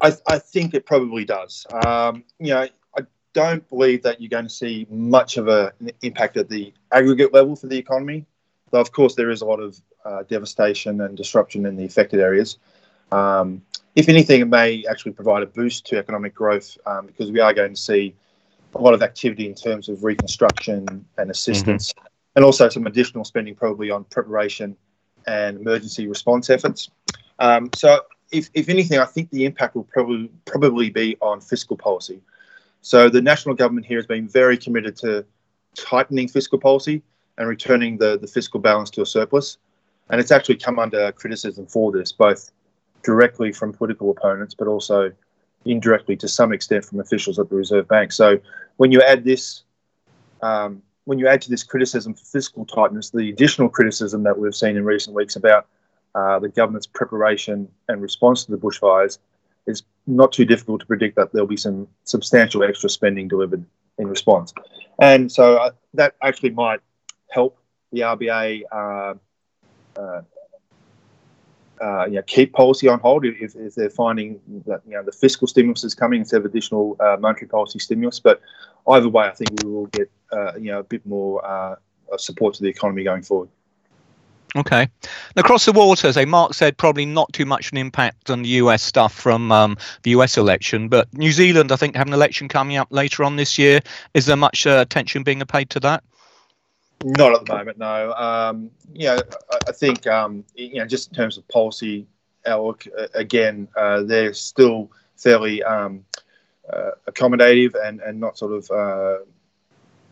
I, 0.01 0.13
I 0.27 0.39
think 0.39 0.73
it 0.73 0.85
probably 0.85 1.25
does. 1.25 1.65
Um, 1.85 2.23
you 2.39 2.53
know, 2.53 2.67
I 2.97 3.01
don't 3.33 3.67
believe 3.69 4.03
that 4.03 4.21
you're 4.21 4.29
going 4.29 4.45
to 4.45 4.49
see 4.49 4.85
much 4.89 5.37
of 5.37 5.47
a, 5.47 5.73
an 5.79 5.91
impact 6.01 6.37
at 6.37 6.49
the 6.49 6.73
aggregate 6.91 7.33
level 7.33 7.55
for 7.55 7.67
the 7.67 7.77
economy. 7.77 8.25
Though, 8.71 8.81
of 8.81 8.91
course, 8.91 9.15
there 9.15 9.29
is 9.29 9.41
a 9.41 9.45
lot 9.45 9.59
of 9.59 9.79
uh, 10.05 10.23
devastation 10.23 11.01
and 11.01 11.17
disruption 11.17 11.65
in 11.65 11.75
the 11.75 11.85
affected 11.85 12.19
areas. 12.19 12.57
Um, 13.11 13.61
if 13.95 14.09
anything, 14.09 14.41
it 14.41 14.47
may 14.47 14.85
actually 14.89 15.13
provide 15.13 15.41
a 15.41 15.47
boost 15.47 15.85
to 15.87 15.97
economic 15.97 16.35
growth 16.35 16.77
um, 16.85 17.07
because 17.07 17.31
we 17.31 17.39
are 17.39 17.53
going 17.53 17.73
to 17.73 17.81
see 17.81 18.13
a 18.75 18.81
lot 18.81 18.93
of 18.93 19.01
activity 19.01 19.47
in 19.47 19.55
terms 19.55 19.89
of 19.89 20.03
reconstruction 20.03 21.05
and 21.17 21.31
assistance, 21.31 21.93
mm-hmm. 21.93 22.05
and 22.35 22.45
also 22.45 22.69
some 22.69 22.85
additional 22.85 23.23
spending 23.23 23.55
probably 23.55 23.89
on 23.89 24.03
preparation 24.03 24.77
and 25.25 25.59
emergency 25.59 26.07
response 26.07 26.49
efforts. 26.49 26.91
Um, 27.39 27.69
so, 27.75 28.01
if, 28.31 28.49
if 28.53 28.69
anything, 28.69 28.99
I 28.99 29.05
think 29.05 29.29
the 29.29 29.45
impact 29.45 29.75
will 29.75 29.83
probably 29.83 30.29
probably 30.45 30.89
be 30.89 31.17
on 31.21 31.41
fiscal 31.41 31.77
policy. 31.77 32.21
So 32.81 33.09
the 33.09 33.21
national 33.21 33.55
government 33.55 33.85
here 33.85 33.97
has 33.97 34.05
been 34.05 34.27
very 34.27 34.57
committed 34.57 34.95
to 34.97 35.25
tightening 35.75 36.27
fiscal 36.27 36.59
policy 36.59 37.01
and 37.37 37.47
returning 37.47 37.97
the, 37.97 38.17
the 38.17 38.27
fiscal 38.27 38.59
balance 38.59 38.89
to 38.91 39.01
a 39.01 39.05
surplus. 39.05 39.57
And 40.09 40.19
it's 40.21 40.31
actually 40.31 40.55
come 40.55 40.79
under 40.79 41.11
criticism 41.11 41.65
for 41.67 41.91
this, 41.91 42.11
both 42.11 42.51
directly 43.03 43.51
from 43.51 43.73
political 43.73 44.09
opponents, 44.09 44.53
but 44.53 44.67
also 44.67 45.11
indirectly 45.65 46.15
to 46.17 46.27
some 46.27 46.53
extent 46.53 46.85
from 46.85 46.99
officials 46.99 47.39
at 47.39 47.49
the 47.49 47.55
Reserve 47.55 47.87
Bank. 47.87 48.11
So 48.11 48.39
when 48.77 48.91
you 48.91 49.01
add 49.01 49.23
this, 49.23 49.63
um, 50.41 50.81
when 51.05 51.19
you 51.19 51.27
add 51.27 51.41
to 51.41 51.49
this 51.49 51.63
criticism 51.63 52.13
for 52.13 52.23
fiscal 52.25 52.65
tightness, 52.65 53.09
the 53.09 53.29
additional 53.29 53.69
criticism 53.69 54.23
that 54.23 54.37
we've 54.37 54.55
seen 54.55 54.77
in 54.77 54.85
recent 54.85 55.15
weeks 55.15 55.35
about 55.35 55.67
uh, 56.17 56.39
the 56.39 56.49
government's 56.49 56.87
preparation 56.87 57.69
and 57.87 58.01
response 58.01 58.45
to 58.45 58.51
the 58.51 58.57
bushfires, 58.57 59.19
it's 59.67 59.83
not 60.07 60.31
too 60.31 60.45
difficult 60.45 60.79
to 60.81 60.87
predict 60.87 61.15
that 61.15 61.31
there'll 61.31 61.47
be 61.47 61.57
some 61.57 61.87
substantial 62.05 62.63
extra 62.63 62.89
spending 62.89 63.27
delivered 63.27 63.63
in 63.99 64.07
response. 64.07 64.51
And 64.99 65.31
so 65.31 65.57
uh, 65.57 65.71
that 65.93 66.15
actually 66.23 66.51
might 66.51 66.79
help 67.29 67.59
the 67.91 67.99
RBA 67.99 68.63
uh, 68.71 69.13
uh, 69.99 70.21
uh, 71.79 72.05
you 72.05 72.13
know, 72.13 72.23
keep 72.23 72.53
policy 72.53 72.87
on 72.87 72.99
hold 72.99 73.23
if, 73.23 73.55
if 73.55 73.75
they're 73.75 73.91
finding 73.91 74.39
that 74.65 74.81
you 74.87 74.93
know 74.93 75.03
the 75.03 75.11
fiscal 75.11 75.47
stimulus 75.47 75.83
is 75.83 75.93
coming 75.93 76.21
instead 76.21 76.37
of 76.37 76.45
additional 76.45 76.97
uh, 76.99 77.17
monetary 77.19 77.47
policy 77.47 77.77
stimulus. 77.77 78.19
But 78.19 78.41
either 78.87 79.07
way, 79.07 79.27
I 79.27 79.35
think 79.35 79.51
we 79.63 79.69
will 79.69 79.85
get 79.87 80.09
uh, 80.31 80.55
you 80.55 80.71
know 80.71 80.79
a 80.79 80.83
bit 80.83 81.05
more 81.05 81.77
support 82.17 82.55
to 82.55 82.63
the 82.63 82.69
economy 82.69 83.03
going 83.03 83.21
forward. 83.21 83.49
Okay. 84.55 84.87
Across 85.35 85.65
the 85.65 85.71
water, 85.73 86.07
as 86.07 86.25
Mark 86.25 86.53
said, 86.53 86.77
probably 86.77 87.05
not 87.05 87.31
too 87.33 87.45
much 87.45 87.71
an 87.71 87.77
impact 87.77 88.29
on 88.29 88.43
the 88.43 88.49
US 88.49 88.81
stuff 88.81 89.13
from 89.13 89.51
um, 89.51 89.77
the 90.03 90.11
US 90.11 90.37
election, 90.37 90.87
but 90.87 91.11
New 91.13 91.31
Zealand, 91.31 91.71
I 91.71 91.75
think, 91.75 91.95
have 91.95 92.07
an 92.07 92.13
election 92.13 92.47
coming 92.47 92.77
up 92.77 92.87
later 92.91 93.23
on 93.23 93.35
this 93.35 93.57
year. 93.57 93.81
Is 94.13 94.25
there 94.25 94.37
much 94.37 94.65
uh, 94.65 94.79
attention 94.81 95.23
being 95.23 95.41
paid 95.41 95.69
to 95.71 95.79
that? 95.81 96.03
Not 97.03 97.33
at 97.33 97.45
the 97.45 97.53
moment, 97.53 97.77
no. 97.77 98.13
Um, 98.13 98.71
you 98.93 99.07
know, 99.07 99.19
I, 99.51 99.57
I 99.67 99.71
think 99.71 100.07
um, 100.07 100.43
you 100.55 100.75
know, 100.75 100.85
just 100.85 101.09
in 101.09 101.15
terms 101.15 101.37
of 101.37 101.47
policy 101.47 102.07
outlook, 102.45 102.87
uh, 102.97 103.07
again, 103.13 103.67
uh, 103.75 104.01
they're 104.03 104.33
still 104.33 104.91
fairly 105.15 105.61
um, 105.63 106.05
uh, 106.71 106.91
accommodative 107.07 107.75
and, 107.83 107.99
and 108.01 108.19
not 108.19 108.37
sort 108.37 108.53
of 108.53 108.71
uh, 108.71 109.23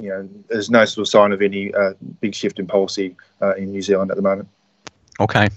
you 0.01 0.09
know, 0.09 0.29
there's 0.47 0.69
no 0.69 0.85
sort 0.85 1.07
of 1.07 1.09
sign 1.09 1.31
of 1.31 1.41
any 1.41 1.73
uh, 1.73 1.93
big 2.21 2.35
shift 2.35 2.59
in 2.59 2.67
policy 2.67 3.15
uh, 3.41 3.55
in 3.55 3.71
New 3.71 3.81
Zealand 3.81 4.11
at 4.11 4.17
the 4.17 4.23
moment. 4.23 4.47
Okay. 5.19 5.49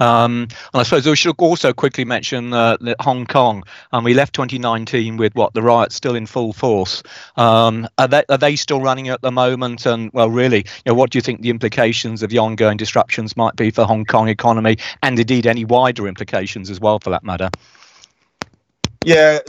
Um, 0.00 0.48
and 0.72 0.80
I 0.80 0.82
suppose 0.82 1.06
we 1.06 1.14
should 1.16 1.34
also 1.38 1.72
quickly 1.72 2.04
mention 2.04 2.52
uh, 2.52 2.76
that 2.80 3.00
Hong 3.00 3.26
Kong. 3.26 3.62
Um, 3.92 4.04
we 4.04 4.14
left 4.14 4.34
2019 4.34 5.16
with 5.16 5.34
what 5.34 5.54
the 5.54 5.62
riots 5.62 5.94
still 5.94 6.14
in 6.14 6.26
full 6.26 6.52
force. 6.52 7.02
Um, 7.36 7.86
are, 7.98 8.08
they, 8.08 8.24
are 8.28 8.38
they 8.38 8.56
still 8.56 8.80
running 8.80 9.08
at 9.08 9.20
the 9.20 9.30
moment? 9.30 9.86
And 9.86 10.10
well, 10.12 10.30
really, 10.30 10.58
you 10.58 10.82
know, 10.86 10.94
what 10.94 11.10
do 11.10 11.18
you 11.18 11.22
think 11.22 11.42
the 11.42 11.50
implications 11.50 12.22
of 12.22 12.30
the 12.30 12.38
ongoing 12.38 12.76
disruptions 12.76 13.36
might 13.36 13.56
be 13.56 13.70
for 13.70 13.84
Hong 13.84 14.04
Kong 14.04 14.28
economy, 14.28 14.78
and 15.02 15.18
indeed 15.18 15.46
any 15.46 15.64
wider 15.64 16.08
implications 16.08 16.70
as 16.70 16.80
well, 16.80 16.98
for 16.98 17.10
that 17.10 17.22
matter? 17.22 17.50
Yeah, 19.04 19.40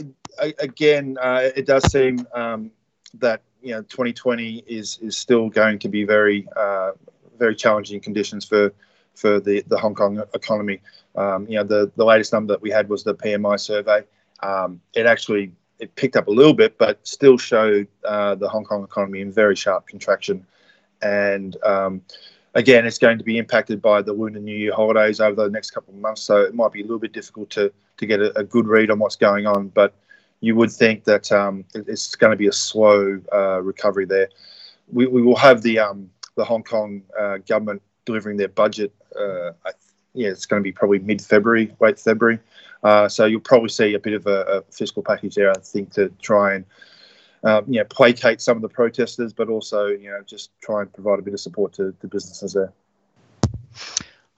again, 0.58 1.16
uh, 1.20 1.50
it 1.56 1.66
does 1.66 1.90
seem 1.90 2.26
um, 2.34 2.70
that 3.14 3.42
you 3.64 3.72
know 3.72 3.82
2020 3.82 4.64
is 4.66 4.98
is 5.02 5.16
still 5.16 5.48
going 5.48 5.78
to 5.80 5.88
be 5.88 6.04
very 6.04 6.46
uh, 6.56 6.92
very 7.38 7.56
challenging 7.56 8.00
conditions 8.00 8.44
for 8.44 8.72
for 9.14 9.40
the, 9.40 9.64
the 9.68 9.78
Hong 9.78 9.94
Kong 9.94 10.22
economy. 10.34 10.80
Um, 11.14 11.46
you 11.48 11.56
know, 11.56 11.64
the, 11.64 11.90
the 11.96 12.04
latest 12.04 12.32
number 12.32 12.52
that 12.52 12.60
we 12.60 12.70
had 12.70 12.88
was 12.88 13.04
the 13.04 13.14
PMI 13.14 13.60
survey. 13.60 14.02
Um, 14.42 14.80
it 14.92 15.06
actually 15.06 15.52
it 15.78 15.94
picked 15.94 16.16
up 16.16 16.28
a 16.28 16.30
little 16.30 16.54
bit, 16.54 16.78
but 16.78 17.06
still 17.06 17.38
showed 17.38 17.88
uh, 18.04 18.34
the 18.34 18.48
Hong 18.48 18.64
Kong 18.64 18.84
economy 18.84 19.20
in 19.20 19.32
very 19.32 19.56
sharp 19.56 19.86
contraction. 19.86 20.46
And 21.02 21.56
um, 21.64 22.02
again, 22.54 22.86
it's 22.86 22.98
going 22.98 23.18
to 23.18 23.24
be 23.24 23.38
impacted 23.38 23.80
by 23.80 24.02
the 24.02 24.12
Lunar 24.12 24.40
New 24.40 24.56
Year 24.56 24.74
holidays 24.74 25.20
over 25.20 25.44
the 25.44 25.50
next 25.50 25.70
couple 25.70 25.94
of 25.94 26.00
months, 26.00 26.22
so 26.22 26.42
it 26.42 26.54
might 26.54 26.72
be 26.72 26.80
a 26.80 26.84
little 26.84 26.98
bit 26.98 27.12
difficult 27.12 27.50
to 27.50 27.72
to 27.96 28.06
get 28.06 28.20
a, 28.20 28.36
a 28.38 28.44
good 28.44 28.66
read 28.66 28.90
on 28.90 28.98
what's 28.98 29.16
going 29.16 29.46
on. 29.46 29.68
But 29.68 29.94
you 30.44 30.54
would 30.54 30.70
think 30.70 31.04
that 31.04 31.32
um, 31.32 31.64
it's 31.74 32.14
going 32.14 32.30
to 32.30 32.36
be 32.36 32.48
a 32.48 32.52
slow 32.52 33.18
uh, 33.32 33.62
recovery 33.62 34.04
there. 34.04 34.28
We, 34.92 35.06
we 35.06 35.22
will 35.22 35.36
have 35.36 35.62
the 35.62 35.78
um, 35.78 36.10
the 36.36 36.44
Hong 36.44 36.62
Kong 36.62 37.02
uh, 37.18 37.38
government 37.38 37.80
delivering 38.04 38.36
their 38.36 38.48
budget. 38.48 38.92
Uh, 39.18 39.52
I, 39.64 39.70
yeah, 40.12 40.28
it's 40.28 40.44
going 40.44 40.60
to 40.60 40.64
be 40.64 40.72
probably 40.72 40.98
mid 40.98 41.22
February, 41.22 41.74
late 41.80 41.98
February. 41.98 42.38
Uh, 42.82 43.08
so 43.08 43.24
you'll 43.24 43.40
probably 43.40 43.70
see 43.70 43.94
a 43.94 43.98
bit 43.98 44.12
of 44.12 44.26
a, 44.26 44.42
a, 44.42 44.62
fiscal 44.70 45.02
package 45.02 45.34
there, 45.34 45.50
I 45.50 45.54
think, 45.54 45.92
to 45.94 46.10
try 46.20 46.56
and 46.56 46.64
um, 47.44 47.64
you 47.66 47.78
know 47.78 47.84
placate 47.84 48.42
some 48.42 48.56
of 48.56 48.62
the 48.62 48.68
protesters, 48.68 49.32
but 49.32 49.48
also 49.48 49.86
you 49.86 50.10
know 50.10 50.20
just 50.26 50.50
try 50.60 50.82
and 50.82 50.92
provide 50.92 51.20
a 51.20 51.22
bit 51.22 51.32
of 51.32 51.40
support 51.40 51.72
to, 51.74 51.94
the 52.00 52.08
businesses 52.08 52.52
there. 52.52 52.72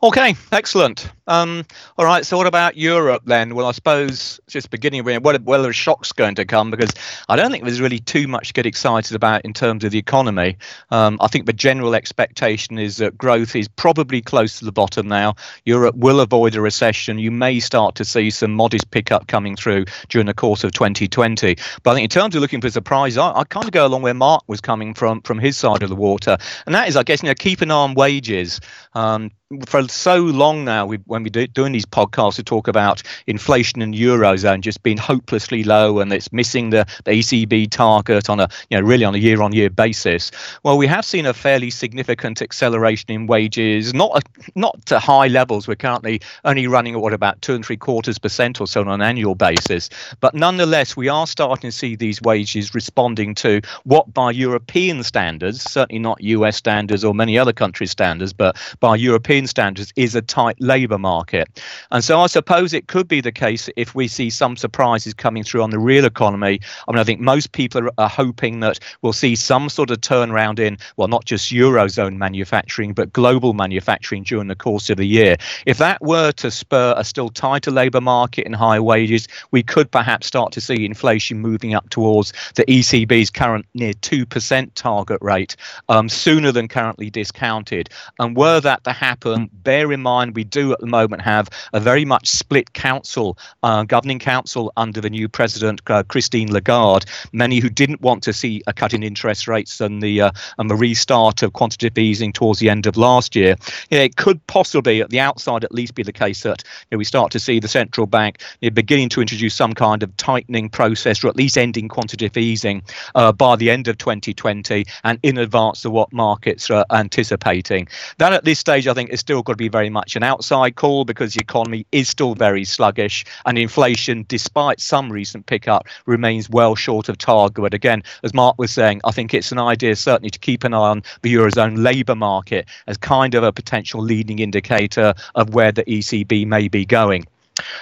Okay, 0.02 0.34
excellent. 0.52 1.10
Um, 1.26 1.64
all 1.96 2.04
right, 2.04 2.24
so 2.24 2.36
what 2.36 2.46
about 2.46 2.76
Europe 2.76 3.22
then? 3.24 3.54
Well, 3.54 3.66
I 3.66 3.72
suppose 3.72 4.38
just 4.46 4.68
beginning 4.68 5.04
with 5.04 5.22
whether, 5.22 5.38
whether 5.38 5.70
a 5.70 5.72
shock's 5.72 6.12
going 6.12 6.34
to 6.34 6.44
come 6.44 6.70
because 6.70 6.90
I 7.30 7.36
don't 7.36 7.50
think 7.50 7.64
there's 7.64 7.80
really 7.80 7.98
too 7.98 8.28
much 8.28 8.48
to 8.48 8.52
get 8.52 8.66
excited 8.66 9.16
about 9.16 9.42
in 9.46 9.54
terms 9.54 9.84
of 9.84 9.92
the 9.92 9.98
economy. 9.98 10.58
Um, 10.90 11.16
I 11.22 11.28
think 11.28 11.46
the 11.46 11.54
general 11.54 11.94
expectation 11.94 12.78
is 12.78 12.98
that 12.98 13.16
growth 13.16 13.56
is 13.56 13.68
probably 13.68 14.20
close 14.20 14.58
to 14.58 14.66
the 14.66 14.70
bottom 14.70 15.08
now. 15.08 15.34
Europe 15.64 15.96
will 15.96 16.20
avoid 16.20 16.54
a 16.56 16.60
recession. 16.60 17.18
You 17.18 17.30
may 17.30 17.58
start 17.58 17.94
to 17.94 18.04
see 18.04 18.28
some 18.28 18.52
modest 18.52 18.90
pickup 18.90 19.28
coming 19.28 19.56
through 19.56 19.86
during 20.10 20.26
the 20.26 20.34
course 20.34 20.62
of 20.62 20.72
2020. 20.72 21.56
But 21.82 21.90
I 21.90 21.94
think 21.94 22.04
in 22.04 22.10
terms 22.10 22.34
of 22.34 22.42
looking 22.42 22.60
for 22.60 22.68
surprise, 22.68 23.16
I, 23.16 23.32
I 23.32 23.44
kind 23.44 23.64
of 23.64 23.72
go 23.72 23.86
along 23.86 24.02
where 24.02 24.14
Mark 24.14 24.44
was 24.46 24.60
coming 24.60 24.92
from 24.92 25.22
from 25.22 25.38
his 25.38 25.56
side 25.56 25.82
of 25.82 25.88
the 25.88 25.96
water, 25.96 26.36
and 26.66 26.74
that 26.74 26.86
is, 26.86 26.96
I 26.96 27.02
guess, 27.02 27.22
you 27.22 27.30
know, 27.30 27.34
keep 27.34 27.62
an 27.62 27.70
eye 27.70 27.74
on 27.74 27.94
wages. 27.94 28.60
Um, 28.92 29.30
for 29.66 29.86
so 29.86 30.16
long 30.16 30.64
now, 30.64 30.86
we, 30.86 30.96
when 31.06 31.22
we 31.22 31.30
do 31.30 31.46
doing 31.46 31.72
these 31.72 31.86
podcasts, 31.86 32.38
we 32.38 32.42
talk 32.42 32.66
about 32.66 33.02
inflation 33.28 33.80
in 33.80 33.92
eurozone 33.92 34.60
just 34.60 34.82
being 34.82 34.96
hopelessly 34.96 35.62
low, 35.62 36.00
and 36.00 36.12
it's 36.12 36.32
missing 36.32 36.70
the, 36.70 36.84
the 37.04 37.12
ECB 37.12 37.70
target 37.70 38.28
on 38.28 38.40
a 38.40 38.48
you 38.70 38.76
know 38.76 38.84
really 38.84 39.04
on 39.04 39.14
a 39.14 39.18
year-on-year 39.18 39.70
basis. 39.70 40.32
Well, 40.64 40.76
we 40.76 40.88
have 40.88 41.04
seen 41.04 41.26
a 41.26 41.34
fairly 41.34 41.70
significant 41.70 42.42
acceleration 42.42 43.10
in 43.12 43.28
wages, 43.28 43.94
not 43.94 44.24
not 44.56 44.84
to 44.86 44.98
high 44.98 45.28
levels. 45.28 45.68
We're 45.68 45.76
currently 45.76 46.20
only 46.44 46.66
running 46.66 46.94
at 46.94 47.00
what 47.00 47.12
about 47.12 47.40
two 47.40 47.54
and 47.54 47.64
three 47.64 47.76
quarters 47.76 48.18
percent 48.18 48.60
or 48.60 48.66
so 48.66 48.80
on 48.80 48.88
an 48.88 49.02
annual 49.02 49.36
basis, 49.36 49.90
but 50.18 50.34
nonetheless, 50.34 50.96
we 50.96 51.08
are 51.08 51.26
starting 51.26 51.70
to 51.70 51.76
see 51.76 51.94
these 51.94 52.20
wages 52.20 52.74
responding 52.74 53.34
to 53.36 53.60
what, 53.84 54.12
by 54.12 54.32
European 54.32 55.04
standards, 55.04 55.62
certainly 55.62 56.00
not 56.00 56.20
US 56.22 56.56
standards 56.56 57.04
or 57.04 57.14
many 57.14 57.38
other 57.38 57.52
countries' 57.52 57.92
standards, 57.92 58.32
but 58.32 58.56
by 58.80 58.96
European 58.96 59.36
European 59.37 59.47
standards 59.47 59.93
is 59.97 60.14
a 60.14 60.23
tight 60.23 60.57
labour 60.61 60.97
market. 60.97 61.62
And 61.90 62.02
so 62.02 62.21
I 62.21 62.26
suppose 62.26 62.73
it 62.73 62.87
could 62.87 63.07
be 63.07 63.21
the 63.21 63.33
case 63.33 63.69
if 63.76 63.95
we 63.95 64.09
see 64.09 64.31
some 64.31 64.57
surprises 64.57 65.12
coming 65.12 65.45
through 65.45 65.62
on 65.62 65.69
the 65.69 65.78
real 65.78 66.07
economy. 66.07 66.59
I 66.88 66.93
mean, 66.93 66.99
I 66.99 67.05
think 67.05 67.21
most 67.21 67.52
people 67.52 67.83
are, 67.83 67.90
are 67.99 68.09
hoping 68.09 68.61
that 68.61 68.78
we'll 69.02 69.12
see 69.12 69.37
some 69.37 69.69
sort 69.69 69.90
of 69.90 70.00
turnaround 70.00 70.59
in, 70.59 70.78
well, 70.97 71.09
not 71.09 71.26
just 71.26 71.52
Eurozone 71.52 72.16
manufacturing, 72.16 72.95
but 72.95 73.12
global 73.12 73.52
manufacturing 73.52 74.23
during 74.23 74.49
the 74.49 74.57
course 74.57 74.88
of 74.88 74.97
the 74.97 75.05
year. 75.05 75.37
If 75.66 75.76
that 75.76 76.00
were 76.00 76.33
to 76.33 76.50
spur 76.50 76.95
a 76.97 77.05
still 77.05 77.28
tighter 77.28 77.71
labour 77.71 78.00
market 78.00 78.47
and 78.47 78.57
higher 78.57 78.83
wages, 78.83 79.28
we 79.50 79.62
could 79.62 79.90
perhaps 79.90 80.26
start 80.26 80.50
to 80.52 80.62
see 80.62 80.87
inflation 80.87 81.40
moving 81.40 81.75
up 81.75 81.90
towards 81.90 82.33
the 82.55 82.64
ECB's 82.64 83.28
current 83.28 83.66
near 83.75 83.93
2% 83.93 84.71
target 84.75 85.19
rate 85.21 85.57
um, 85.90 86.09
sooner 86.09 86.52
than 86.52 86.69
currently 86.69 87.11
discounted. 87.11 87.90
And 88.19 88.35
were 88.35 88.61
that 88.61 88.83
to 88.85 88.93
happen, 88.93 89.25
happen. 89.26 89.50
Bear 89.52 89.92
in 89.92 90.02
mind, 90.02 90.35
we 90.35 90.45
do 90.45 90.73
at 90.73 90.80
the 90.80 90.87
moment 90.87 91.23
have 91.23 91.49
a 91.73 91.80
very 91.80 92.04
much 92.04 92.28
split 92.28 92.73
council, 92.73 93.38
uh, 93.62 93.85
governing 93.85 94.18
council 94.18 94.73
under 94.76 95.00
the 95.00 95.11
new 95.11 95.28
president, 95.28 95.80
uh, 95.88 96.02
Christine 96.04 96.52
Lagarde. 96.52 97.06
Many 97.33 97.59
who 97.59 97.68
didn't 97.68 98.00
want 98.00 98.23
to 98.25 98.33
see 98.33 98.62
a 98.66 98.73
cut 98.73 98.95
in 98.95 99.02
interest 99.02 99.49
rates 99.49 99.80
and 99.80 100.02
the 100.02 100.23
uh, 100.23 100.30
and 100.59 100.71
the 100.71 100.76
restart 100.76 101.42
of 101.42 101.52
quantitative 101.52 101.99
easing 101.99 102.33
towards 102.33 102.61
the 102.61 102.71
end 102.71 102.87
of 102.87 102.97
last 102.97 103.35
year. 103.35 103.56
You 103.90 103.99
know, 103.99 104.04
it 104.04 104.16
could 104.16 104.45
possibly, 104.47 105.00
at 105.00 105.11
the 105.11 105.21
outside, 105.21 105.64
at 105.64 105.73
least 105.73 105.95
be 105.95 106.02
the 106.02 106.12
case 106.12 106.42
that 106.42 106.62
you 106.90 106.97
know, 106.97 106.99
we 106.99 107.04
start 107.04 107.33
to 107.33 107.40
see 107.40 107.61
the 107.61 107.68
central 107.68 108.06
bank 108.06 108.40
you 108.61 108.71
know, 108.71 108.75
beginning 108.75 109.09
to 109.11 109.21
introduce 109.21 109.54
some 109.54 109.75
kind 109.75 110.02
of 110.02 110.16
tightening 110.16 110.68
process, 110.68 111.23
or 111.25 111.28
at 111.28 111.37
least 111.37 111.59
ending 111.59 111.88
quantitative 111.88 112.37
easing 112.37 112.83
uh, 113.14 113.33
by 113.33 113.56
the 113.56 113.71
end 113.71 113.88
of 113.88 113.99
2020, 113.99 114.85
and 115.04 115.18
in 115.23 115.38
advance 115.38 115.85
of 115.85 115.92
what 115.92 116.12
markets 116.12 116.71
are 116.71 116.85
anticipating. 116.90 117.88
That 118.18 118.33
at 118.33 118.45
this 118.45 118.59
stage, 118.59 118.87
I 118.87 118.95
think, 118.95 119.11
is 119.16 119.20
still 119.20 119.42
got 119.42 119.54
to 119.54 119.56
be 119.56 119.68
very 119.68 119.88
much 119.88 120.14
an 120.14 120.23
outside 120.23 120.76
call 120.76 121.06
because 121.06 121.32
the 121.32 121.40
economy 121.40 121.87
is 121.90 122.06
still 122.08 122.35
very 122.35 122.64
sluggish 122.64 123.25
and 123.46 123.56
inflation, 123.56 124.26
despite 124.28 124.78
some 124.78 125.11
recent 125.11 125.46
pickup, 125.46 125.87
remains 126.04 126.50
well 126.50 126.75
short 126.75 127.08
of 127.08 127.16
target. 127.16 127.73
Again, 127.73 128.02
as 128.23 128.35
Mark 128.35 128.58
was 128.58 128.70
saying, 128.70 129.00
I 129.04 129.12
think 129.12 129.32
it's 129.32 129.52
an 129.52 129.58
idea 129.58 129.96
certainly 129.96 130.30
to 130.30 130.38
keep 130.38 130.64
an 130.64 130.75
eye 130.75 130.90
on 130.90 131.02
the 131.23 131.35
Eurozone 131.35 131.82
labour 131.82 132.14
market 132.14 132.68
as 132.87 132.99
kind 132.99 133.35
of 133.35 133.42
a 133.42 133.52
potential 133.52 134.02
leading 134.02 134.38
indicator 134.38 135.14
of 135.35 135.54
where 135.54 135.73
the 135.73 135.85
ECB 135.85 136.46
may 136.46 136.68
be 136.68 136.85
going. 136.85 137.25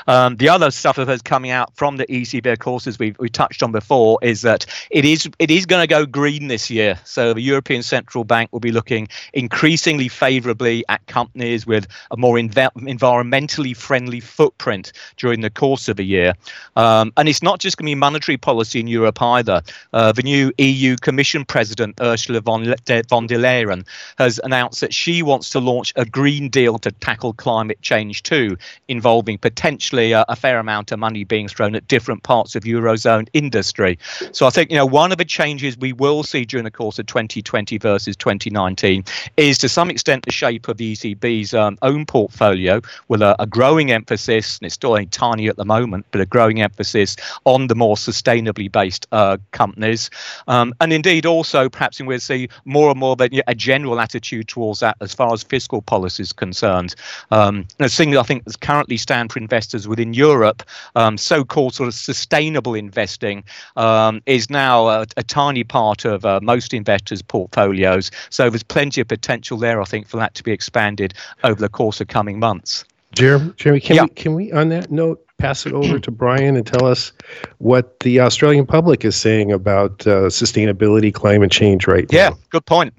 Um, 0.06 0.36
the 0.36 0.48
other 0.48 0.70
stuff 0.70 0.96
that's 0.96 1.22
coming 1.22 1.50
out 1.50 1.74
from 1.76 1.96
the 1.96 2.06
ECB, 2.06 2.52
of 2.52 2.58
course, 2.58 2.86
as 2.86 2.98
we've, 2.98 3.18
we 3.18 3.28
touched 3.28 3.62
on 3.62 3.72
before, 3.72 4.18
is 4.22 4.42
that 4.42 4.66
it 4.90 5.04
is 5.04 5.28
it 5.38 5.50
is 5.50 5.66
going 5.66 5.82
to 5.82 5.86
go 5.86 6.06
green 6.06 6.48
this 6.48 6.70
year. 6.70 6.98
So 7.04 7.34
the 7.34 7.40
European 7.40 7.82
Central 7.82 8.24
Bank 8.24 8.52
will 8.52 8.60
be 8.60 8.72
looking 8.72 9.08
increasingly 9.32 10.08
favourably 10.08 10.84
at 10.88 11.04
companies 11.06 11.66
with 11.66 11.86
a 12.10 12.16
more 12.16 12.36
environmentally 12.36 13.76
friendly 13.76 14.20
footprint 14.20 14.92
during 15.16 15.40
the 15.40 15.50
course 15.50 15.88
of 15.88 15.96
the 15.96 16.04
year. 16.04 16.34
Um, 16.76 17.12
and 17.16 17.28
it's 17.28 17.42
not 17.42 17.60
just 17.60 17.76
going 17.76 17.86
to 17.86 17.90
be 17.90 17.94
monetary 17.94 18.36
policy 18.36 18.80
in 18.80 18.86
Europe 18.86 19.20
either. 19.20 19.62
Uh, 19.92 20.12
the 20.12 20.22
new 20.22 20.52
EU 20.58 20.96
Commission 20.96 21.44
President 21.44 21.98
Ursula 22.00 22.40
von, 22.40 22.64
Le- 22.64 23.02
von 23.08 23.26
der 23.26 23.38
Leyen 23.38 23.86
has 24.18 24.40
announced 24.44 24.80
that 24.80 24.94
she 24.94 25.22
wants 25.22 25.50
to 25.50 25.60
launch 25.60 25.92
a 25.96 26.04
Green 26.04 26.48
Deal 26.48 26.78
to 26.78 26.90
tackle 26.92 27.32
climate 27.32 27.80
change 27.82 28.22
too, 28.22 28.56
involving 28.88 29.38
potentially 29.64 30.12
a, 30.12 30.26
a 30.28 30.36
fair 30.36 30.58
amount 30.58 30.92
of 30.92 30.98
money 30.98 31.24
being 31.24 31.48
thrown 31.48 31.74
at 31.74 31.88
different 31.88 32.22
parts 32.22 32.54
of 32.54 32.64
eurozone 32.64 33.26
industry. 33.32 33.98
So 34.30 34.46
I 34.46 34.50
think 34.50 34.70
you 34.70 34.76
know 34.76 34.84
one 34.84 35.10
of 35.10 35.16
the 35.16 35.24
changes 35.24 35.78
we 35.78 35.94
will 35.94 36.22
see 36.22 36.44
during 36.44 36.64
the 36.64 36.70
course 36.70 36.98
of 36.98 37.06
2020 37.06 37.78
versus 37.78 38.14
2019 38.14 39.04
is 39.38 39.56
to 39.56 39.70
some 39.70 39.88
extent 39.88 40.26
the 40.26 40.32
shape 40.32 40.68
of 40.68 40.76
the 40.76 40.92
ECB's 40.92 41.54
um, 41.54 41.78
own 41.80 42.04
portfolio 42.04 42.82
with 43.08 43.22
a, 43.22 43.40
a 43.40 43.46
growing 43.46 43.90
emphasis, 43.90 44.58
and 44.58 44.66
it's 44.66 44.74
still 44.74 44.90
only 44.90 45.06
tiny 45.06 45.48
at 45.48 45.56
the 45.56 45.64
moment, 45.64 46.04
but 46.10 46.20
a 46.20 46.26
growing 46.26 46.60
emphasis 46.60 47.16
on 47.46 47.68
the 47.68 47.74
more 47.74 47.96
sustainably 47.96 48.70
based 48.70 49.06
uh, 49.12 49.38
companies, 49.52 50.10
um, 50.46 50.74
and 50.82 50.92
indeed 50.92 51.24
also 51.24 51.70
perhaps 51.70 52.02
we'll 52.02 52.20
see 52.20 52.50
more 52.66 52.90
and 52.90 53.00
more 53.00 53.12
of 53.12 53.20
a, 53.22 53.30
a, 53.46 53.54
general 53.54 53.98
attitude 53.98 54.46
towards 54.46 54.80
that 54.80 54.94
as 55.00 55.14
far 55.14 55.32
as 55.32 55.42
fiscal 55.42 55.80
policy 55.80 56.22
is 56.22 56.34
concerned. 56.34 56.94
Um, 57.30 57.66
thing 57.78 58.10
that 58.10 58.20
I 58.20 58.24
think 58.24 58.42
currently 58.60 58.98
stand 58.98 59.32
for 59.32 59.38
investors 59.54 59.86
within 59.86 60.14
Europe, 60.14 60.64
um, 60.96 61.16
so-called 61.16 61.74
sort 61.74 61.86
of 61.86 61.94
sustainable 61.94 62.74
investing, 62.74 63.44
um, 63.76 64.20
is 64.26 64.50
now 64.50 64.88
a, 64.88 65.06
a, 65.16 65.22
tiny 65.22 65.62
part 65.62 66.04
of 66.04 66.24
uh, 66.24 66.40
most 66.42 66.74
investors' 66.74 67.22
portfolios. 67.22 68.10
So 68.30 68.50
there's 68.50 68.64
plenty 68.64 69.00
of 69.00 69.06
potential 69.06 69.56
there, 69.56 69.80
I 69.80 69.84
think, 69.84 70.08
for 70.08 70.16
that 70.16 70.34
to 70.34 70.42
be 70.42 70.50
expanded 70.50 71.14
over 71.44 71.60
the 71.60 71.68
course 71.68 72.00
of 72.00 72.08
coming 72.08 72.40
months. 72.40 72.84
Jeremy, 73.14 73.52
Jeremy 73.56 73.80
can, 73.80 73.94
yeah. 73.94 74.02
we, 74.02 74.08
can 74.08 74.34
we, 74.34 74.52
on 74.52 74.70
that 74.70 74.90
note, 74.90 75.24
pass 75.38 75.66
it 75.66 75.72
over 75.72 76.00
to 76.00 76.10
Brian 76.10 76.56
and 76.56 76.66
tell 76.66 76.86
us 76.86 77.12
what 77.58 78.00
the 78.00 78.18
Australian 78.18 78.66
public 78.66 79.04
is 79.04 79.14
saying 79.14 79.52
about 79.52 80.04
uh, 80.04 80.26
sustainability, 80.30 81.14
climate 81.14 81.52
change 81.52 81.86
right 81.86 82.06
yeah, 82.10 82.30
now? 82.30 82.34
Yeah, 82.34 82.42
good 82.50 82.66
point. 82.66 82.92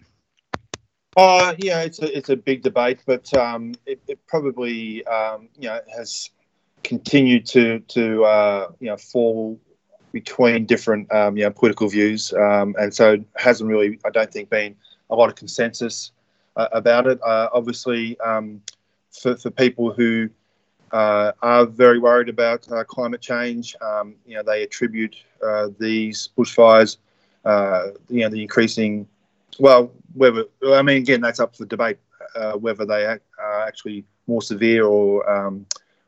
Uh, 1.18 1.56
yeah, 1.60 1.82
it's 1.82 2.02
a 2.02 2.18
it's 2.18 2.30
a 2.30 2.36
big 2.36 2.62
debate, 2.62 3.00
but 3.06 3.34
um, 3.38 3.74
it, 3.86 4.02
it, 4.08 4.20
probably 4.28 5.06
um, 5.06 5.48
you 5.58 5.70
know 5.70 5.80
has 5.96 6.30
continued 6.86 7.46
to 7.48 7.80
to 7.80 8.24
uh, 8.24 8.68
you 8.80 8.88
know 8.88 8.98
fall 8.98 9.60
between 10.12 10.66
different 10.66 11.12
um, 11.12 11.36
you 11.36 11.44
know 11.44 11.52
political 11.52 11.90
views, 11.90 12.32
um, 12.34 12.76
and 12.80 12.94
so 12.94 13.18
hasn't 13.36 13.70
really 13.70 14.00
I 14.06 14.12
don't 14.12 14.32
think 14.32 14.50
been 14.50 14.76
a 15.10 15.16
lot 15.16 15.30
of 15.30 15.36
consensus 15.36 16.12
uh, 16.56 16.68
about 16.72 17.08
it. 17.08 17.20
Uh, 17.24 17.50
obviously, 17.52 18.18
um, 18.20 18.62
for 19.12 19.36
for 19.36 19.50
people 19.50 19.92
who 19.92 20.30
uh, 20.92 21.32
are 21.42 21.66
very 21.66 22.00
worried 22.00 22.30
about 22.30 22.72
uh, 22.72 22.84
climate 22.84 23.22
change, 23.22 23.76
um, 23.82 24.16
you 24.26 24.36
know 24.36 24.44
they 24.44 24.62
attribute 24.64 25.16
uh, 25.46 25.70
these 25.80 26.30
bushfires, 26.38 26.98
you 28.10 28.22
know 28.22 28.30
the 28.30 28.42
increasing 28.42 29.08
well, 29.58 29.92
whether 30.14 30.46
I 30.68 30.84
mean, 30.84 30.98
again, 30.98 31.22
that's 31.22 31.40
up 31.40 31.56
for 31.56 31.66
debate 31.66 31.98
whether 32.60 32.86
they 32.86 33.06
are 33.06 33.22
actually 33.68 34.04
more 34.28 34.42
severe 34.42 34.86
or 34.86 35.30
um, 35.30 35.66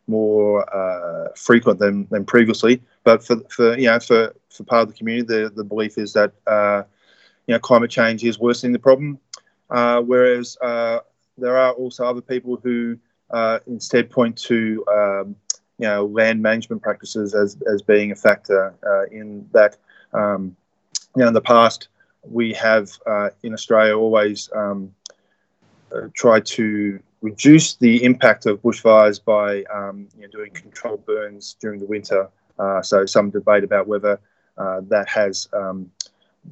more 0.07 0.65
uh, 0.75 1.29
frequent 1.35 1.79
than, 1.79 2.07
than 2.09 2.25
previously. 2.25 2.81
But 3.03 3.23
for, 3.23 3.37
for 3.49 3.77
you 3.77 3.87
know 3.87 3.99
for, 3.99 4.33
for 4.49 4.63
part 4.63 4.83
of 4.83 4.87
the 4.89 4.93
community, 4.97 5.27
the, 5.27 5.49
the 5.49 5.63
belief 5.63 5.97
is 5.97 6.13
that 6.13 6.33
uh, 6.47 6.83
you 7.47 7.53
know 7.53 7.59
climate 7.59 7.91
change 7.91 8.23
is 8.23 8.39
worsening 8.39 8.73
the 8.73 8.79
problem, 8.79 9.19
uh, 9.69 10.01
whereas 10.01 10.57
uh, 10.61 10.99
there 11.37 11.57
are 11.57 11.73
also 11.73 12.05
other 12.05 12.21
people 12.21 12.59
who 12.63 12.97
uh, 13.31 13.59
instead 13.67 14.09
point 14.09 14.37
to 14.37 14.83
um, 14.91 15.35
you 15.77 15.87
know 15.87 16.05
land 16.05 16.41
management 16.41 16.81
practices 16.81 17.35
as, 17.35 17.57
as 17.71 17.81
being 17.81 18.11
a 18.11 18.15
factor 18.15 18.73
in 19.11 19.47
that. 19.53 19.77
Um, 20.13 20.55
you 21.15 21.21
know, 21.21 21.29
in 21.29 21.33
the 21.33 21.41
past, 21.41 21.87
we 22.23 22.53
have 22.53 22.91
uh, 23.07 23.29
in 23.41 23.53
Australia 23.53 23.97
always 23.97 24.49
um, 24.55 24.93
uh, 25.91 26.07
tried 26.13 26.45
to 26.45 26.99
reduce 27.21 27.75
the 27.75 28.03
impact 28.03 28.45
of 28.45 28.61
bushfires 28.61 29.23
by 29.23 29.63
um, 29.73 30.07
you 30.15 30.23
know, 30.23 30.27
doing 30.27 30.51
controlled 30.51 31.05
burns 31.05 31.55
during 31.59 31.79
the 31.79 31.85
winter. 31.85 32.29
Uh, 32.59 32.81
so 32.81 33.05
some 33.05 33.29
debate 33.29 33.63
about 33.63 33.87
whether 33.87 34.19
uh, 34.57 34.81
that 34.87 35.07
has 35.07 35.47
um, 35.53 35.91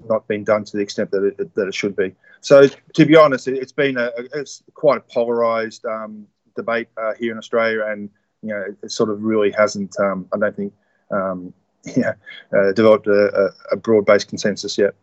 not 0.07 0.27
been 0.27 0.43
done 0.43 0.63
to 0.63 0.77
the 0.77 0.83
extent 0.83 1.11
that 1.11 1.23
it, 1.23 1.55
that 1.55 1.67
it 1.67 1.75
should 1.75 1.95
be. 1.95 2.13
So 2.41 2.67
to 2.67 3.05
be 3.05 3.15
honest, 3.15 3.47
it, 3.47 3.59
has 3.59 3.71
been 3.71 3.97
a, 3.97 4.11
it's 4.33 4.63
quite 4.73 4.97
a 4.97 5.01
polarised 5.01 5.85
um, 5.85 6.27
debate 6.55 6.87
uh, 6.97 7.13
here 7.17 7.31
in 7.31 7.37
Australia, 7.37 7.85
and 7.87 8.09
you 8.41 8.49
know 8.49 8.61
it, 8.61 8.77
it 8.83 8.91
sort 8.91 9.09
of 9.09 9.23
really 9.23 9.51
hasn't. 9.51 9.99
Um, 9.99 10.27
I 10.33 10.37
don't 10.37 10.55
think 10.55 10.73
um, 11.11 11.53
yeah, 11.95 12.13
uh, 12.55 12.71
developed 12.73 13.07
a, 13.07 13.51
a 13.71 13.77
broad-based 13.77 14.27
consensus 14.27 14.77
yet. 14.77 14.95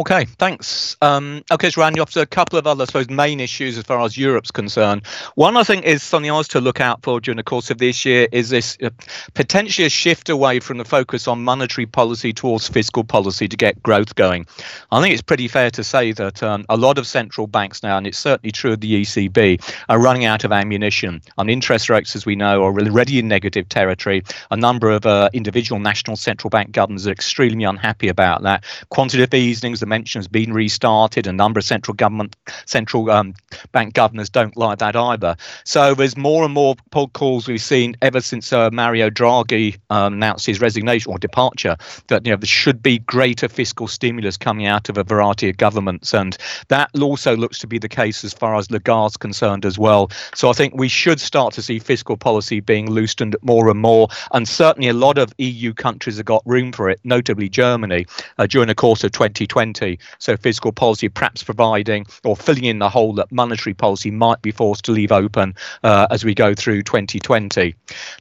Okay, 0.00 0.24
thanks. 0.24 0.96
Um, 1.02 1.44
okay, 1.50 1.68
so 1.68 1.82
Randy, 1.82 2.00
a 2.00 2.24
couple 2.24 2.58
of 2.58 2.66
other, 2.66 2.84
I 2.84 2.86
suppose, 2.86 3.10
main 3.10 3.38
issues 3.38 3.76
as 3.76 3.84
far 3.84 4.00
as 4.00 4.16
Europe's 4.16 4.50
concerned. 4.50 5.04
One, 5.34 5.58
I 5.58 5.62
think, 5.62 5.84
is 5.84 6.02
something 6.02 6.30
else 6.30 6.48
to 6.48 6.60
look 6.60 6.80
out 6.80 7.02
for 7.02 7.20
during 7.20 7.36
the 7.36 7.42
course 7.42 7.70
of 7.70 7.76
this 7.76 8.06
year 8.06 8.26
is 8.32 8.48
this 8.48 8.78
uh, 8.82 8.88
potentially 9.34 9.84
a 9.84 9.90
shift 9.90 10.30
away 10.30 10.58
from 10.58 10.78
the 10.78 10.86
focus 10.86 11.28
on 11.28 11.44
monetary 11.44 11.84
policy 11.84 12.32
towards 12.32 12.66
fiscal 12.66 13.04
policy 13.04 13.46
to 13.46 13.58
get 13.58 13.82
growth 13.82 14.14
going. 14.14 14.46
I 14.90 15.02
think 15.02 15.12
it's 15.12 15.20
pretty 15.20 15.48
fair 15.48 15.70
to 15.72 15.84
say 15.84 16.12
that 16.12 16.42
um, 16.42 16.64
a 16.70 16.78
lot 16.78 16.96
of 16.96 17.06
central 17.06 17.46
banks 17.46 17.82
now, 17.82 17.98
and 17.98 18.06
it's 18.06 18.16
certainly 18.16 18.52
true 18.52 18.72
of 18.72 18.80
the 18.80 19.02
ECB, 19.02 19.62
are 19.90 20.00
running 20.00 20.24
out 20.24 20.44
of 20.44 20.52
ammunition. 20.52 21.20
On 21.36 21.50
interest 21.50 21.90
rates, 21.90 22.16
as 22.16 22.24
we 22.24 22.36
know, 22.36 22.62
are 22.64 22.72
already 22.72 23.18
in 23.18 23.28
negative 23.28 23.68
territory. 23.68 24.22
A 24.50 24.56
number 24.56 24.88
of 24.88 25.04
uh, 25.04 25.28
individual 25.34 25.78
national 25.78 26.16
central 26.16 26.48
bank 26.48 26.72
governors 26.72 27.06
are 27.06 27.12
extremely 27.12 27.64
unhappy 27.64 28.08
about 28.08 28.42
that. 28.44 28.64
Quantitative 28.88 29.34
easing, 29.34 29.74
the 29.74 29.89
mention 29.90 30.20
has 30.20 30.28
been 30.28 30.54
restarted. 30.54 31.26
A 31.26 31.32
number 31.32 31.58
of 31.58 31.64
central 31.64 31.94
government, 31.94 32.34
central 32.64 33.10
um, 33.10 33.34
bank 33.72 33.92
governors 33.92 34.30
don't 34.30 34.56
like 34.56 34.78
that 34.78 34.96
either. 34.96 35.36
So 35.64 35.94
there's 35.94 36.16
more 36.16 36.44
and 36.44 36.54
more 36.54 36.76
pod 36.90 37.12
calls 37.12 37.46
we've 37.46 37.60
seen 37.60 37.96
ever 38.00 38.22
since 38.22 38.52
uh, 38.52 38.70
Mario 38.72 39.10
Draghi 39.10 39.78
um, 39.90 40.14
announced 40.14 40.46
his 40.46 40.60
resignation 40.60 41.12
or 41.12 41.18
departure 41.18 41.76
that 42.06 42.24
you 42.24 42.32
know 42.32 42.36
there 42.36 42.46
should 42.46 42.82
be 42.82 43.00
greater 43.00 43.48
fiscal 43.48 43.88
stimulus 43.88 44.36
coming 44.36 44.66
out 44.66 44.88
of 44.88 44.96
a 44.96 45.04
variety 45.04 45.50
of 45.50 45.56
governments, 45.56 46.14
and 46.14 46.38
that 46.68 46.88
also 47.00 47.36
looks 47.36 47.58
to 47.58 47.66
be 47.66 47.78
the 47.78 47.88
case 47.88 48.24
as 48.24 48.32
far 48.32 48.54
as 48.54 48.70
Lagarde's 48.70 49.16
concerned 49.16 49.66
as 49.66 49.78
well. 49.78 50.10
So 50.34 50.48
I 50.48 50.52
think 50.52 50.74
we 50.74 50.88
should 50.88 51.20
start 51.20 51.52
to 51.54 51.62
see 51.62 51.78
fiscal 51.80 52.16
policy 52.16 52.60
being 52.60 52.90
loosened 52.90 53.36
more 53.42 53.68
and 53.68 53.80
more, 53.80 54.08
and 54.32 54.48
certainly 54.48 54.88
a 54.88 54.94
lot 54.94 55.18
of 55.18 55.34
EU 55.38 55.74
countries 55.74 56.16
have 56.18 56.26
got 56.26 56.42
room 56.46 56.70
for 56.72 56.88
it, 56.88 57.00
notably 57.02 57.48
Germany, 57.48 58.06
uh, 58.38 58.46
during 58.46 58.68
the 58.68 58.74
course 58.74 59.02
of 59.02 59.10
2020 59.10 59.79
So 60.18 60.36
fiscal 60.36 60.72
policy 60.72 61.08
perhaps 61.08 61.42
providing 61.42 62.06
or 62.24 62.36
filling 62.36 62.64
in 62.64 62.78
the 62.78 62.88
hole 62.88 63.12
that 63.14 63.30
monetary 63.32 63.74
policy 63.74 64.10
might 64.10 64.42
be 64.42 64.50
forced 64.50 64.84
to 64.84 64.92
leave 64.92 65.12
open 65.12 65.54
uh, 65.82 66.06
as 66.10 66.24
we 66.24 66.34
go 66.34 66.54
through 66.54 66.82
2020. 66.82 67.74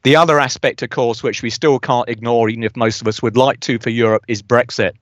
The 0.03 0.15
other 0.15 0.39
aspect, 0.39 0.81
of 0.81 0.89
course, 0.89 1.23
which 1.23 1.41
we 1.41 1.49
still 1.49 1.79
can't 1.79 2.09
ignore, 2.09 2.49
even 2.49 2.63
if 2.63 2.75
most 2.75 3.01
of 3.01 3.07
us 3.07 3.21
would 3.21 3.37
like 3.37 3.59
to 3.61 3.79
for 3.79 3.89
Europe, 3.89 4.23
is 4.27 4.41
Brexit. 4.41 4.93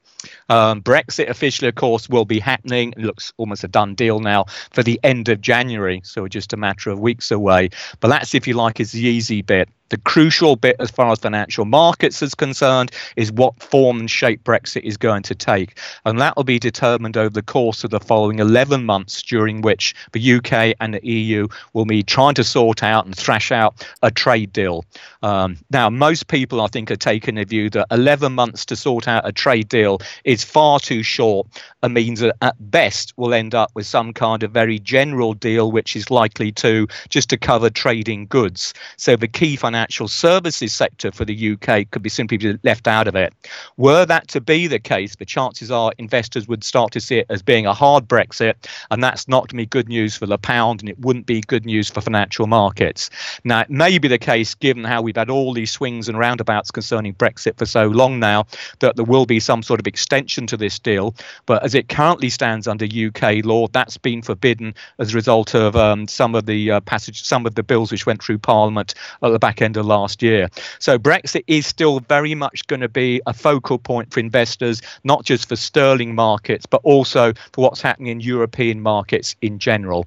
Um, 0.49 0.81
Brexit 0.81 1.29
officially, 1.29 1.69
of 1.69 1.75
course, 1.75 2.09
will 2.09 2.25
be 2.25 2.39
happening. 2.39 2.93
It 2.97 3.03
looks 3.03 3.33
almost 3.37 3.63
a 3.63 3.67
done 3.67 3.95
deal 3.95 4.19
now 4.19 4.45
for 4.71 4.83
the 4.83 4.99
end 5.03 5.29
of 5.29 5.41
January, 5.41 6.01
so 6.03 6.27
just 6.27 6.53
a 6.53 6.57
matter 6.57 6.89
of 6.89 6.99
weeks 6.99 7.31
away. 7.31 7.69
But 7.99 8.09
that's, 8.09 8.33
if 8.33 8.47
you 8.47 8.55
like, 8.55 8.79
is 8.79 8.91
the 8.91 9.01
easy 9.01 9.41
bit. 9.41 9.69
The 9.89 9.97
crucial 9.97 10.55
bit, 10.55 10.75
as 10.79 10.91
far 10.91 11.11
as 11.11 11.19
financial 11.19 11.65
markets 11.65 12.21
is 12.21 12.35
concerned, 12.35 12.91
is 13.15 13.31
what 13.31 13.61
form 13.61 13.99
and 13.99 14.11
shape 14.11 14.43
Brexit 14.43 14.83
is 14.83 14.97
going 14.97 15.23
to 15.23 15.35
take. 15.35 15.79
And 16.05 16.19
that 16.19 16.35
will 16.35 16.43
be 16.43 16.59
determined 16.59 17.15
over 17.15 17.29
the 17.29 17.41
course 17.41 17.83
of 17.83 17.91
the 17.91 17.99
following 17.99 18.39
11 18.39 18.83
months, 18.83 19.21
during 19.21 19.61
which 19.61 19.95
the 20.11 20.33
UK 20.33 20.75
and 20.81 20.93
the 20.93 21.07
EU 21.07 21.47
will 21.73 21.85
be 21.85 22.03
trying 22.03 22.35
to 22.35 22.43
sort 22.43 22.83
out 22.83 23.05
and 23.05 23.15
thrash 23.15 23.51
out 23.51 23.85
a 24.01 24.11
trade 24.11 24.51
deal. 24.51 24.83
Um, 25.23 25.57
now, 25.71 25.89
most 25.89 26.27
people, 26.27 26.61
I 26.61 26.67
think, 26.67 26.91
are 26.91 26.95
taking 26.95 27.37
a 27.37 27.45
view 27.45 27.69
that 27.71 27.87
11 27.91 28.33
months 28.33 28.65
to 28.65 28.75
sort 28.75 29.07
out 29.07 29.27
a 29.27 29.31
trade 29.31 29.69
deal 29.69 29.99
is 30.23 30.43
far 30.43 30.79
too 30.79 31.03
short 31.03 31.47
and 31.81 31.93
means 31.93 32.19
that 32.19 32.35
at 32.41 32.55
best 32.59 33.13
we'll 33.17 33.33
end 33.33 33.55
up 33.55 33.71
with 33.73 33.85
some 33.85 34.13
kind 34.13 34.43
of 34.43 34.51
very 34.51 34.79
general 34.79 35.33
deal, 35.33 35.71
which 35.71 35.95
is 35.95 36.11
likely 36.11 36.51
to 36.51 36.87
just 37.09 37.29
to 37.29 37.37
cover 37.37 37.69
trading 37.69 38.25
goods. 38.27 38.73
So 38.97 39.15
the 39.15 39.27
key 39.27 39.55
financial 39.55 39.77
financial 39.77 40.07
services 40.07 40.73
sector 40.73 41.11
for 41.11 41.25
the 41.25 41.53
UK 41.53 41.89
could 41.91 42.01
be 42.01 42.09
simply 42.09 42.57
left 42.63 42.87
out 42.87 43.07
of 43.07 43.15
it. 43.15 43.33
Were 43.77 44.05
that 44.05 44.27
to 44.29 44.41
be 44.41 44.67
the 44.67 44.79
case, 44.79 45.15
the 45.15 45.25
chances 45.25 45.71
are 45.71 45.91
investors 45.97 46.47
would 46.47 46.63
start 46.63 46.91
to 46.93 46.99
see 46.99 47.19
it 47.19 47.25
as 47.29 47.41
being 47.41 47.65
a 47.65 47.73
hard 47.73 48.07
Brexit, 48.07 48.55
and 48.91 49.03
that's 49.03 49.27
not 49.27 49.41
going 49.41 49.49
to 49.49 49.55
be 49.55 49.65
good 49.65 49.87
news 49.87 50.15
for 50.15 50.25
the 50.25 50.37
pound, 50.37 50.81
and 50.81 50.89
it 50.89 50.99
wouldn't 50.99 51.25
be 51.25 51.41
good 51.41 51.65
news 51.65 51.89
for 51.89 52.01
financial 52.01 52.47
markets. 52.47 53.09
Now, 53.43 53.61
it 53.61 53.69
may 53.69 53.97
be 53.97 54.07
the 54.07 54.17
case, 54.17 54.55
given 54.55 54.83
how 54.83 55.01
we've 55.01 55.16
had 55.17 55.29
all 55.29 55.53
these 55.53 55.71
swings 55.71 56.07
and 56.07 56.17
roundabouts 56.17 56.71
concerning 56.71 57.13
Brexit 57.13 57.57
for 57.57 57.65
so 57.65 57.87
long 57.87 58.19
now, 58.19 58.45
that 58.79 58.95
there 58.95 59.05
will 59.05 59.25
be 59.25 59.39
some 59.39 59.63
sort 59.63 59.79
of 59.79 59.87
extension 59.87 60.47
to 60.47 60.57
this 60.57 60.79
deal. 60.79 61.15
But 61.45 61.63
as 61.63 61.75
it 61.75 61.89
currently 61.89 62.29
stands 62.29 62.67
under 62.67 62.85
UK 62.85 63.43
law, 63.43 63.67
that's 63.67 63.97
been 63.97 64.21
forbidden 64.21 64.73
as 64.99 65.13
a 65.13 65.15
result 65.15 65.55
of 65.55 65.75
um, 65.75 66.07
some 66.07 66.35
of 66.35 66.45
the 66.45 66.71
uh, 66.71 66.79
passage, 66.81 67.23
some 67.23 67.45
of 67.45 67.55
the 67.55 67.63
bills 67.63 67.91
which 67.91 68.05
went 68.05 68.23
through 68.23 68.39
Parliament 68.39 68.93
at 69.21 69.29
the 69.29 69.39
back 69.39 69.61
end 69.61 69.77
of 69.77 69.85
last 69.85 70.21
year. 70.21 70.49
So 70.79 70.97
Brexit 70.97 71.43
is 71.47 71.65
still 71.65 71.99
very 72.01 72.35
much 72.35 72.65
going 72.67 72.81
to 72.81 72.89
be 72.89 73.21
a 73.25 73.33
focal 73.33 73.77
point 73.77 74.13
for 74.13 74.19
investors, 74.19 74.81
not 75.03 75.23
just 75.23 75.49
for 75.49 75.55
sterling 75.55 76.15
markets, 76.15 76.65
but 76.65 76.81
also 76.83 77.33
for 77.53 77.61
what's 77.61 77.81
happening 77.81 78.07
in 78.07 78.19
European 78.19 78.81
markets 78.81 79.35
in 79.41 79.59
general. 79.59 80.05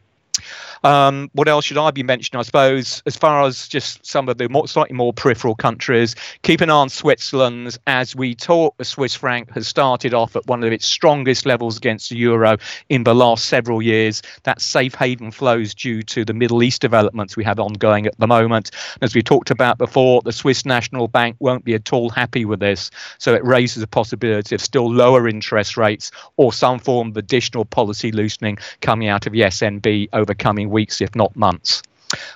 Um, 0.85 1.31
what 1.33 1.49
else 1.49 1.65
should 1.67 1.79
I 1.79 1.91
be 1.91 2.03
mentioning? 2.03 2.41
I 2.41 2.43
suppose, 2.43 3.03
as 3.07 3.17
far 3.17 3.43
as 3.43 3.69
just 3.69 4.05
some 4.05 4.29
of 4.29 4.39
the 4.39 4.49
more, 4.49 4.67
slightly 4.67 4.97
more 4.97 5.13
peripheral 5.13 5.55
countries, 5.55 6.15
keep 6.43 6.61
an 6.61 6.71
eye 6.71 6.75
on 6.75 6.89
Switzerland. 6.89 7.79
As 7.87 8.17
we 8.17 8.35
talk, 8.35 8.77
the 8.79 8.85
Swiss 8.85 9.15
franc 9.15 9.51
has 9.53 9.69
started 9.69 10.15
off 10.15 10.37
at 10.37 10.47
one 10.47 10.65
of 10.65 10.73
its 10.73 10.87
strongest 10.87 11.47
levels 11.47 11.77
against 11.77 12.11
the 12.11 12.17
euro 12.17 12.57
in 12.89 13.05
the 13.05 13.15
last 13.15 13.47
several 13.47 13.83
years. 13.83 14.23
That 14.45 14.61
safe 14.61 14.95
haven 14.95 15.31
flows 15.31 15.75
due 15.75 16.03
to 16.03 16.25
the 16.25 16.35
Middle 16.35 16.63
East 16.63 16.81
developments 16.81 17.37
we 17.37 17.45
have 17.45 17.61
ongoing 17.61 18.07
at 18.07 18.19
the 18.19 18.27
moment. 18.27 18.71
As 19.03 19.15
we 19.15 19.23
talked 19.23 19.51
about 19.51 19.79
before, 19.79 20.23
the 20.23 20.33
Swiss 20.33 20.65
National 20.65 21.09
Bank 21.09 21.37
won't 21.41 21.65
be 21.65 21.75
at 21.75 21.93
all 21.93 22.11
happy 22.11 22.45
with 22.45 22.61
this. 22.61 22.91
So 23.19 23.35
it 23.35 23.45
raises 23.45 23.81
the 23.81 23.87
possibility 23.87 24.55
of 24.55 24.61
still 24.61 24.91
lower 24.91 25.29
interest 25.29 25.77
rates 25.77 26.11
or 26.37 26.53
some 26.53 26.79
form 26.79 27.09
of 27.09 27.17
additional 27.17 27.65
policy 27.65 28.13
loosening 28.13 28.59
coming 28.81 29.09
out 29.09 29.27
of 29.27 29.33
the 29.33 29.41
SNB 29.41 30.09
over 30.13 30.30
coming 30.35 30.71
weeks, 30.71 31.01
if 31.01 31.15
not 31.15 31.35
months. 31.37 31.83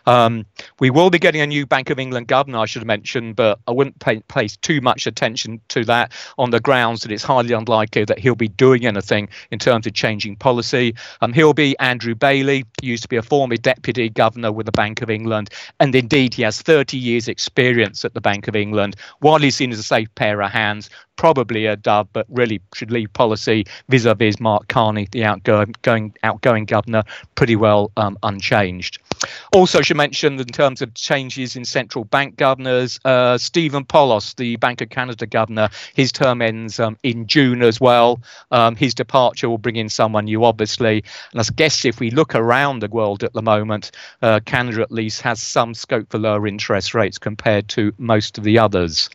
Um, 0.06 0.44
we 0.80 0.90
will 0.90 1.10
be 1.10 1.18
getting 1.18 1.40
a 1.40 1.46
new 1.46 1.66
Bank 1.66 1.90
of 1.90 1.98
England 1.98 2.28
governor, 2.28 2.58
I 2.58 2.66
should 2.66 2.80
have 2.80 2.86
mentioned, 2.86 3.36
but 3.36 3.58
I 3.66 3.72
wouldn't 3.72 3.98
pay, 3.98 4.20
place 4.20 4.56
too 4.56 4.80
much 4.80 5.06
attention 5.06 5.60
to 5.68 5.84
that 5.84 6.12
on 6.38 6.50
the 6.50 6.60
grounds 6.60 7.02
that 7.02 7.12
it's 7.12 7.22
highly 7.22 7.52
unlikely 7.52 8.04
that 8.04 8.18
he'll 8.18 8.34
be 8.34 8.48
doing 8.48 8.86
anything 8.86 9.28
in 9.50 9.58
terms 9.58 9.86
of 9.86 9.94
changing 9.94 10.36
policy. 10.36 10.94
Um, 11.20 11.32
he'll 11.32 11.54
be 11.54 11.78
Andrew 11.78 12.14
Bailey, 12.14 12.64
used 12.82 13.02
to 13.02 13.08
be 13.08 13.16
a 13.16 13.22
former 13.22 13.56
deputy 13.56 14.08
governor 14.08 14.52
with 14.52 14.66
the 14.66 14.72
Bank 14.72 15.02
of 15.02 15.10
England, 15.10 15.50
and 15.80 15.94
indeed 15.94 16.34
he 16.34 16.42
has 16.42 16.60
30 16.60 16.96
years' 16.96 17.28
experience 17.28 18.04
at 18.04 18.14
the 18.14 18.20
Bank 18.20 18.48
of 18.48 18.56
England, 18.56 18.96
While 19.20 19.38
he's 19.38 19.56
seen 19.56 19.72
as 19.72 19.78
a 19.78 19.82
safe 19.82 20.12
pair 20.14 20.40
of 20.42 20.50
hands, 20.50 20.90
probably 21.16 21.66
a 21.66 21.76
dove, 21.76 22.08
but 22.12 22.26
really 22.28 22.60
should 22.74 22.90
leave 22.90 23.12
policy 23.12 23.64
vis-a-vis 23.88 24.40
Mark 24.40 24.68
Carney, 24.68 25.08
the 25.12 25.24
outgoing 25.24 26.14
outgoing 26.22 26.64
governor, 26.64 27.04
pretty 27.34 27.56
well 27.56 27.90
um, 27.96 28.18
unchanged. 28.22 28.98
Also, 29.52 29.82
should 29.82 29.96
mention 29.96 30.38
in 30.38 30.46
terms 30.46 30.82
of 30.82 30.92
changes 30.94 31.56
in 31.56 31.64
central 31.64 32.04
bank 32.04 32.36
governors, 32.36 32.98
uh, 33.04 33.38
Stephen 33.38 33.84
Poloz, 33.84 34.34
the 34.36 34.56
Bank 34.56 34.80
of 34.80 34.90
Canada 34.90 35.26
governor, 35.26 35.68
his 35.94 36.12
term 36.12 36.42
ends 36.42 36.80
um, 36.80 36.96
in 37.02 37.26
June 37.26 37.62
as 37.62 37.80
well. 37.80 38.20
Um, 38.50 38.76
his 38.76 38.94
departure 38.94 39.48
will 39.48 39.58
bring 39.58 39.76
in 39.76 39.88
someone 39.88 40.24
new, 40.24 40.44
obviously. 40.44 41.04
And 41.32 41.40
I 41.40 41.44
guess 41.54 41.84
if 41.84 42.00
we 42.00 42.10
look 42.10 42.34
around 42.34 42.80
the 42.80 42.88
world 42.88 43.22
at 43.22 43.32
the 43.32 43.42
moment, 43.42 43.90
uh, 44.22 44.40
Canada 44.44 44.82
at 44.82 44.92
least 44.92 45.20
has 45.22 45.40
some 45.42 45.74
scope 45.74 46.10
for 46.10 46.18
lower 46.18 46.46
interest 46.46 46.94
rates 46.94 47.18
compared 47.18 47.68
to 47.70 47.92
most 47.98 48.38
of 48.38 48.44
the 48.44 48.58
others 48.58 49.08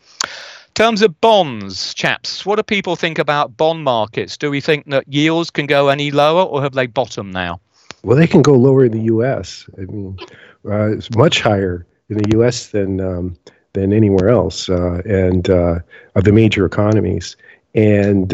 terms 0.80 1.02
of 1.02 1.20
bonds, 1.20 1.94
chaps, 1.94 2.46
what 2.46 2.56
do 2.56 2.64
people 2.64 2.96
think 2.96 3.20
about 3.20 3.58
bond 3.58 3.84
markets? 3.84 4.38
Do 4.38 4.50
we 4.50 4.62
think 4.62 4.86
that 4.86 5.04
yields 5.12 5.50
can 5.50 5.66
go 5.66 5.90
any 5.90 6.10
lower 6.10 6.44
or 6.44 6.62
have 6.62 6.72
they 6.72 6.88
bottomed 6.88 7.34
now? 7.34 7.60
Well, 8.04 8.18
they 8.18 8.28
can 8.28 8.42
go 8.42 8.54
lower 8.54 8.86
in 8.86 8.92
the 8.92 9.04
U.S. 9.04 9.70
I 9.78 9.82
mean, 9.82 10.18
uh, 10.66 10.92
it's 10.92 11.14
much 11.16 11.42
higher 11.42 11.86
in 12.10 12.18
the 12.18 12.30
U.S. 12.34 12.68
than 12.68 13.02
um, 13.02 13.38
than 13.74 13.94
anywhere 13.94 14.30
else, 14.30 14.70
uh, 14.70 15.02
and 15.06 15.50
uh, 15.50 15.80
of 16.16 16.24
the 16.24 16.32
major 16.32 16.66
economies. 16.66 17.36
And 17.76 18.34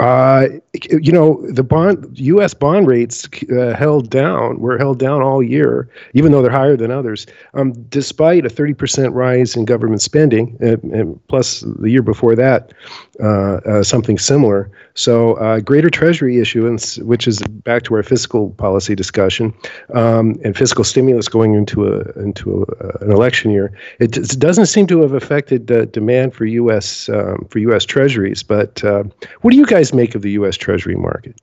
uh, 0.00 0.46
you 0.90 1.10
know, 1.10 1.44
the 1.50 1.64
bond 1.64 2.06
U.S. 2.18 2.54
bond 2.54 2.86
rates 2.86 3.28
uh, 3.50 3.74
held 3.74 4.10
down. 4.10 4.60
Were 4.60 4.78
held 4.78 4.98
down 4.98 5.22
all 5.22 5.42
year, 5.42 5.88
even 6.14 6.30
though 6.30 6.42
they're 6.42 6.50
higher 6.50 6.76
than 6.76 6.90
others, 6.90 7.26
um, 7.54 7.72
despite 7.88 8.46
a 8.46 8.48
30% 8.48 9.12
rise 9.12 9.56
in 9.56 9.64
government 9.64 10.00
spending, 10.00 10.56
and, 10.60 10.82
and 10.92 11.28
plus 11.28 11.64
the 11.80 11.90
year 11.90 12.02
before 12.02 12.36
that, 12.36 12.72
uh, 13.20 13.56
uh 13.66 13.82
something 13.82 14.18
similar. 14.18 14.70
So, 14.94 15.34
uh, 15.34 15.60
greater 15.60 15.90
Treasury 15.90 16.38
issuance, 16.38 16.98
which 16.98 17.26
is 17.26 17.40
back 17.64 17.82
to 17.84 17.94
our 17.94 18.02
fiscal 18.02 18.50
policy 18.50 18.94
discussion, 18.94 19.54
um, 19.94 20.38
and 20.44 20.56
fiscal 20.56 20.84
stimulus 20.84 21.28
going 21.28 21.54
into 21.54 21.86
a 21.86 22.00
into 22.20 22.66
a, 22.80 23.04
an 23.04 23.10
election 23.10 23.50
year, 23.50 23.72
it, 23.98 24.16
it, 24.16 24.38
doesn't 24.38 24.66
seem 24.66 24.86
to 24.86 25.00
have 25.02 25.12
affected 25.12 25.66
demand 25.92 26.34
for 26.34 26.44
U.S. 26.44 27.08
Um, 27.08 27.46
for 27.50 27.58
U.S. 27.60 27.84
Treasuries. 27.84 28.42
But 28.42 28.82
what 29.40 29.50
do 29.50 29.56
you 29.56 29.66
guys 29.66 29.87
guys 29.88 29.94
make 29.94 30.14
of 30.14 30.22
the 30.22 30.32
U.S. 30.32 30.56
Treasury 30.56 30.96
market? 30.96 31.40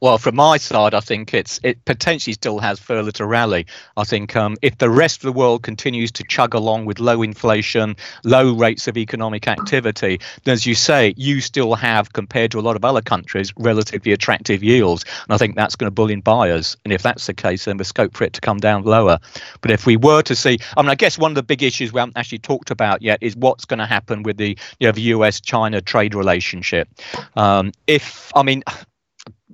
Well, 0.00 0.16
from 0.16 0.36
my 0.36 0.56
side, 0.56 0.94
I 0.94 1.00
think 1.00 1.34
it's 1.34 1.60
it 1.62 1.84
potentially 1.84 2.32
still 2.32 2.58
has 2.58 2.78
further 2.78 3.12
to 3.12 3.26
rally. 3.26 3.66
I 3.98 4.04
think 4.04 4.34
um, 4.34 4.56
if 4.62 4.78
the 4.78 4.88
rest 4.88 5.18
of 5.18 5.22
the 5.22 5.32
world 5.32 5.62
continues 5.62 6.10
to 6.12 6.24
chug 6.24 6.54
along 6.54 6.86
with 6.86 7.00
low 7.00 7.22
inflation, 7.22 7.96
low 8.24 8.54
rates 8.54 8.88
of 8.88 8.96
economic 8.96 9.46
activity, 9.46 10.18
then 10.44 10.54
as 10.54 10.64
you 10.64 10.74
say, 10.74 11.12
you 11.18 11.42
still 11.42 11.74
have, 11.74 12.14
compared 12.14 12.50
to 12.52 12.58
a 12.58 12.62
lot 12.62 12.76
of 12.76 12.84
other 12.84 13.02
countries, 13.02 13.52
relatively 13.58 14.12
attractive 14.12 14.62
yields. 14.62 15.04
And 15.24 15.34
I 15.34 15.36
think 15.36 15.54
that's 15.54 15.76
going 15.76 15.86
to 15.86 15.94
bull 15.94 16.08
in 16.08 16.22
buyers. 16.22 16.78
And 16.84 16.94
if 16.94 17.02
that's 17.02 17.26
the 17.26 17.34
case, 17.34 17.66
then 17.66 17.76
the 17.76 17.84
scope 17.84 18.16
for 18.16 18.24
it 18.24 18.32
to 18.32 18.40
come 18.40 18.58
down 18.58 18.84
lower. 18.84 19.18
But 19.60 19.70
if 19.70 19.84
we 19.84 19.98
were 19.98 20.22
to 20.22 20.34
see, 20.34 20.58
I 20.78 20.82
mean, 20.82 20.90
I 20.90 20.94
guess 20.94 21.18
one 21.18 21.32
of 21.32 21.34
the 21.34 21.42
big 21.42 21.62
issues 21.62 21.92
we 21.92 22.00
haven't 22.00 22.16
actually 22.16 22.38
talked 22.38 22.70
about 22.70 23.02
yet 23.02 23.18
is 23.20 23.36
what's 23.36 23.66
going 23.66 23.80
to 23.80 23.86
happen 23.86 24.22
with 24.22 24.38
the 24.38 24.56
you 24.78 24.86
know 24.86 24.92
the 24.92 25.02
U.S.-China 25.02 25.84
trade 25.84 26.14
relationship. 26.14 26.88
Um, 27.36 27.72
if 27.86 28.32
I 28.34 28.42
mean 28.42 28.62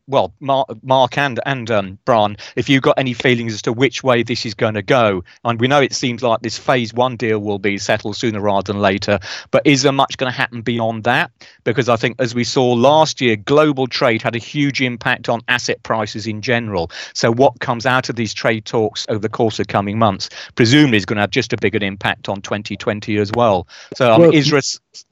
well, 0.08 0.32
Mark, 0.40 0.68
Mark 0.82 1.18
and 1.18 1.40
and 1.46 1.70
um, 1.70 1.98
Brian, 2.04 2.36
if 2.54 2.68
you've 2.68 2.82
got 2.82 2.98
any 2.98 3.12
feelings 3.12 3.54
as 3.54 3.62
to 3.62 3.72
which 3.72 4.02
way 4.02 4.22
this 4.22 4.46
is 4.46 4.54
going 4.54 4.74
to 4.74 4.82
go, 4.82 5.24
and 5.44 5.60
we 5.60 5.68
know 5.68 5.80
it 5.80 5.92
seems 5.92 6.22
like 6.22 6.40
this 6.42 6.58
phase 6.58 6.94
one 6.94 7.16
deal 7.16 7.40
will 7.40 7.58
be 7.58 7.78
settled 7.78 8.16
sooner 8.16 8.40
rather 8.40 8.72
than 8.72 8.80
later, 8.80 9.18
but 9.50 9.66
is 9.66 9.82
there 9.82 9.92
much 9.92 10.16
going 10.16 10.30
to 10.30 10.36
happen 10.36 10.62
beyond 10.62 11.04
that? 11.04 11.30
Because 11.64 11.88
I 11.88 11.96
think, 11.96 12.20
as 12.20 12.34
we 12.34 12.44
saw 12.44 12.72
last 12.72 13.20
year, 13.20 13.36
global 13.36 13.86
trade 13.86 14.22
had 14.22 14.36
a 14.36 14.40
huge 14.40 14.80
impact 14.80 15.28
on 15.28 15.40
asset 15.48 15.82
prices 15.82 16.26
in 16.26 16.40
general. 16.40 16.90
So, 17.14 17.32
what 17.32 17.58
comes 17.60 17.86
out 17.86 18.08
of 18.08 18.16
these 18.16 18.32
trade 18.32 18.64
talks 18.64 19.06
over 19.08 19.18
the 19.18 19.28
course 19.28 19.58
of 19.58 19.66
coming 19.66 19.98
months, 19.98 20.30
presumably, 20.54 20.98
is 20.98 21.06
going 21.06 21.16
to 21.16 21.22
have 21.22 21.30
just 21.30 21.52
a 21.52 21.56
bigger 21.56 21.82
impact 21.82 22.28
on 22.28 22.42
2020 22.42 23.18
as 23.18 23.32
well. 23.32 23.66
So, 23.96 24.12
um, 24.12 24.20
well, 24.20 24.34
is 24.34 24.50
there 24.50 24.58
a, 24.58 24.62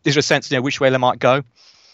is 0.04 0.14
there 0.14 0.18
a 0.18 0.22
sense, 0.22 0.50
you 0.50 0.56
know, 0.56 0.62
which 0.62 0.80
way 0.80 0.90
they 0.90 0.98
might 0.98 1.18
go? 1.18 1.42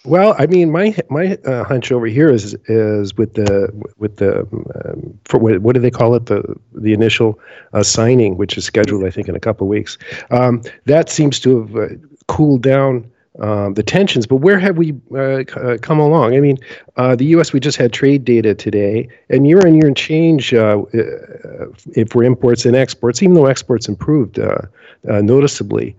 Well, 0.04 0.34
I 0.38 0.46
mean, 0.46 0.70
my 0.70 0.96
my 1.10 1.36
uh, 1.44 1.64
hunch 1.64 1.92
over 1.92 2.06
here 2.06 2.30
is 2.30 2.54
is 2.66 3.16
with 3.16 3.34
the 3.34 3.70
with 3.98 4.16
the 4.16 4.40
um, 4.40 5.18
for 5.24 5.38
what, 5.38 5.58
what 5.60 5.74
do 5.74 5.80
they 5.80 5.90
call 5.90 6.14
it 6.14 6.26
the 6.26 6.42
the 6.72 6.94
initial 6.94 7.38
uh, 7.74 7.82
signing, 7.82 8.38
which 8.38 8.56
is 8.56 8.64
scheduled, 8.64 9.04
I 9.04 9.10
think, 9.10 9.28
in 9.28 9.36
a 9.36 9.40
couple 9.40 9.66
of 9.66 9.68
weeks. 9.68 9.98
Um, 10.30 10.62
that 10.86 11.10
seems 11.10 11.38
to 11.40 11.60
have 11.60 11.76
uh, 11.76 11.88
cooled 12.28 12.62
down 12.62 13.10
um, 13.40 13.74
the 13.74 13.82
tensions. 13.82 14.26
But 14.26 14.36
where 14.36 14.58
have 14.58 14.78
we 14.78 14.94
uh, 15.12 15.44
uh, 15.56 15.76
come 15.78 15.98
along? 15.98 16.34
I 16.34 16.40
mean, 16.40 16.56
uh, 16.96 17.14
the 17.14 17.26
U.S. 17.26 17.52
We 17.52 17.60
just 17.60 17.76
had 17.76 17.92
trade 17.92 18.24
data 18.24 18.54
today, 18.54 19.06
and 19.28 19.46
year 19.46 19.60
on 19.66 19.74
year 19.74 19.92
change 19.92 20.54
uh, 20.54 20.82
uh, 20.94 21.66
for 22.08 22.24
imports 22.24 22.64
and 22.64 22.74
exports, 22.74 23.22
even 23.22 23.34
though 23.34 23.46
exports 23.46 23.86
improved 23.86 24.38
uh, 24.38 24.62
noticeably 25.04 25.94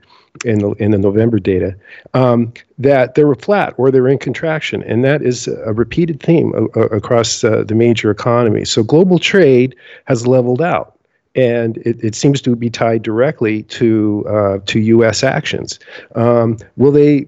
in 0.46 0.60
the 0.60 0.72
in 0.74 0.92
the 0.92 0.98
November 0.98 1.40
data 1.40 1.76
um, 2.14 2.52
that 2.78 3.16
they 3.16 3.24
were 3.24 3.36
flat 3.36 3.74
or 3.78 3.92
they're 3.92 4.08
in 4.08 4.18
contraction, 4.18 4.84
and 4.84 5.04
that 5.04 5.22
is 5.22 5.48
a 5.48 5.74
repeated 5.74 6.22
theme 6.22 6.54
a, 6.56 6.80
a, 6.80 6.86
across 6.88 7.44
uh, 7.44 7.64
the 7.64 7.76
major 7.76 8.10
economies. 8.10 8.70
So 8.70 8.84
global 8.84 9.20
trade 9.20 9.76
has 10.06 10.28
leveled 10.28 10.62
out, 10.62 10.98
and 11.36 11.78
it, 11.78 12.04
it 12.04 12.16
seems 12.16 12.42
to 12.42 12.56
be 12.56 12.70
tied 12.70 13.04
directly 13.04 13.64
to 13.64 14.26
uh, 14.28 14.60
to 14.66 14.80
U.S. 14.80 15.24
actions. 15.24 15.80
Um, 16.16 16.58
will 16.78 16.92
they 16.92 17.28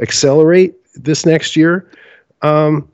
accelerate 0.00 0.74
this 0.94 1.26
next 1.26 1.56
year? 1.56 1.90
Um, 2.42 2.88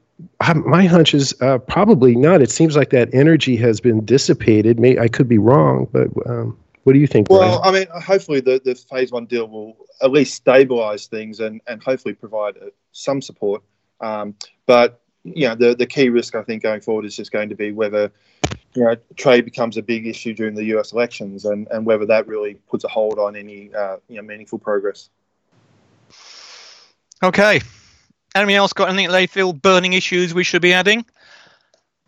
my 0.64 0.86
hunch 0.86 1.12
is 1.12 1.34
uh, 1.40 1.58
probably 1.58 2.14
not. 2.14 2.40
It 2.40 2.50
seems 2.50 2.76
like 2.76 2.90
that 2.90 3.12
energy 3.12 3.56
has 3.56 3.80
been 3.80 4.04
dissipated. 4.04 4.78
May 4.78 4.98
I 4.98 5.08
could 5.08 5.28
be 5.28 5.38
wrong, 5.38 5.88
but 5.92 6.08
um, 6.26 6.56
what 6.84 6.92
do 6.92 6.98
you 6.98 7.06
think? 7.06 7.28
Well, 7.28 7.60
Brian? 7.60 7.76
I 7.76 7.78
mean, 7.78 8.02
hopefully 8.02 8.40
the, 8.40 8.60
the 8.64 8.74
phase 8.74 9.10
one 9.10 9.26
deal 9.26 9.48
will 9.48 9.76
at 10.02 10.10
least 10.10 10.34
stabilize 10.34 11.06
things 11.06 11.40
and, 11.40 11.60
and 11.66 11.82
hopefully 11.82 12.14
provide 12.14 12.56
uh, 12.58 12.66
some 12.92 13.20
support. 13.20 13.62
Um, 14.00 14.34
but 14.66 15.00
you 15.24 15.48
know, 15.48 15.54
the 15.54 15.74
the 15.74 15.86
key 15.86 16.10
risk 16.10 16.34
I 16.34 16.42
think 16.42 16.62
going 16.62 16.82
forward 16.82 17.06
is 17.06 17.16
just 17.16 17.32
going 17.32 17.48
to 17.48 17.54
be 17.54 17.72
whether 17.72 18.12
you 18.74 18.84
know 18.84 18.96
trade 19.16 19.46
becomes 19.46 19.78
a 19.78 19.82
big 19.82 20.06
issue 20.06 20.34
during 20.34 20.54
the 20.54 20.64
U.S. 20.64 20.92
elections, 20.92 21.46
and 21.46 21.66
and 21.68 21.86
whether 21.86 22.04
that 22.06 22.26
really 22.26 22.54
puts 22.68 22.84
a 22.84 22.88
hold 22.88 23.18
on 23.18 23.34
any 23.34 23.74
uh, 23.74 23.96
you 24.08 24.16
know 24.16 24.22
meaningful 24.22 24.58
progress. 24.58 25.08
Okay. 27.22 27.60
Anyone 28.34 28.56
else 28.56 28.72
got 28.72 28.88
anything 28.88 29.10
they 29.10 29.26
feel 29.26 29.52
burning 29.52 29.92
issues 29.92 30.34
we 30.34 30.44
should 30.44 30.60
be 30.60 30.74
adding? 30.74 31.06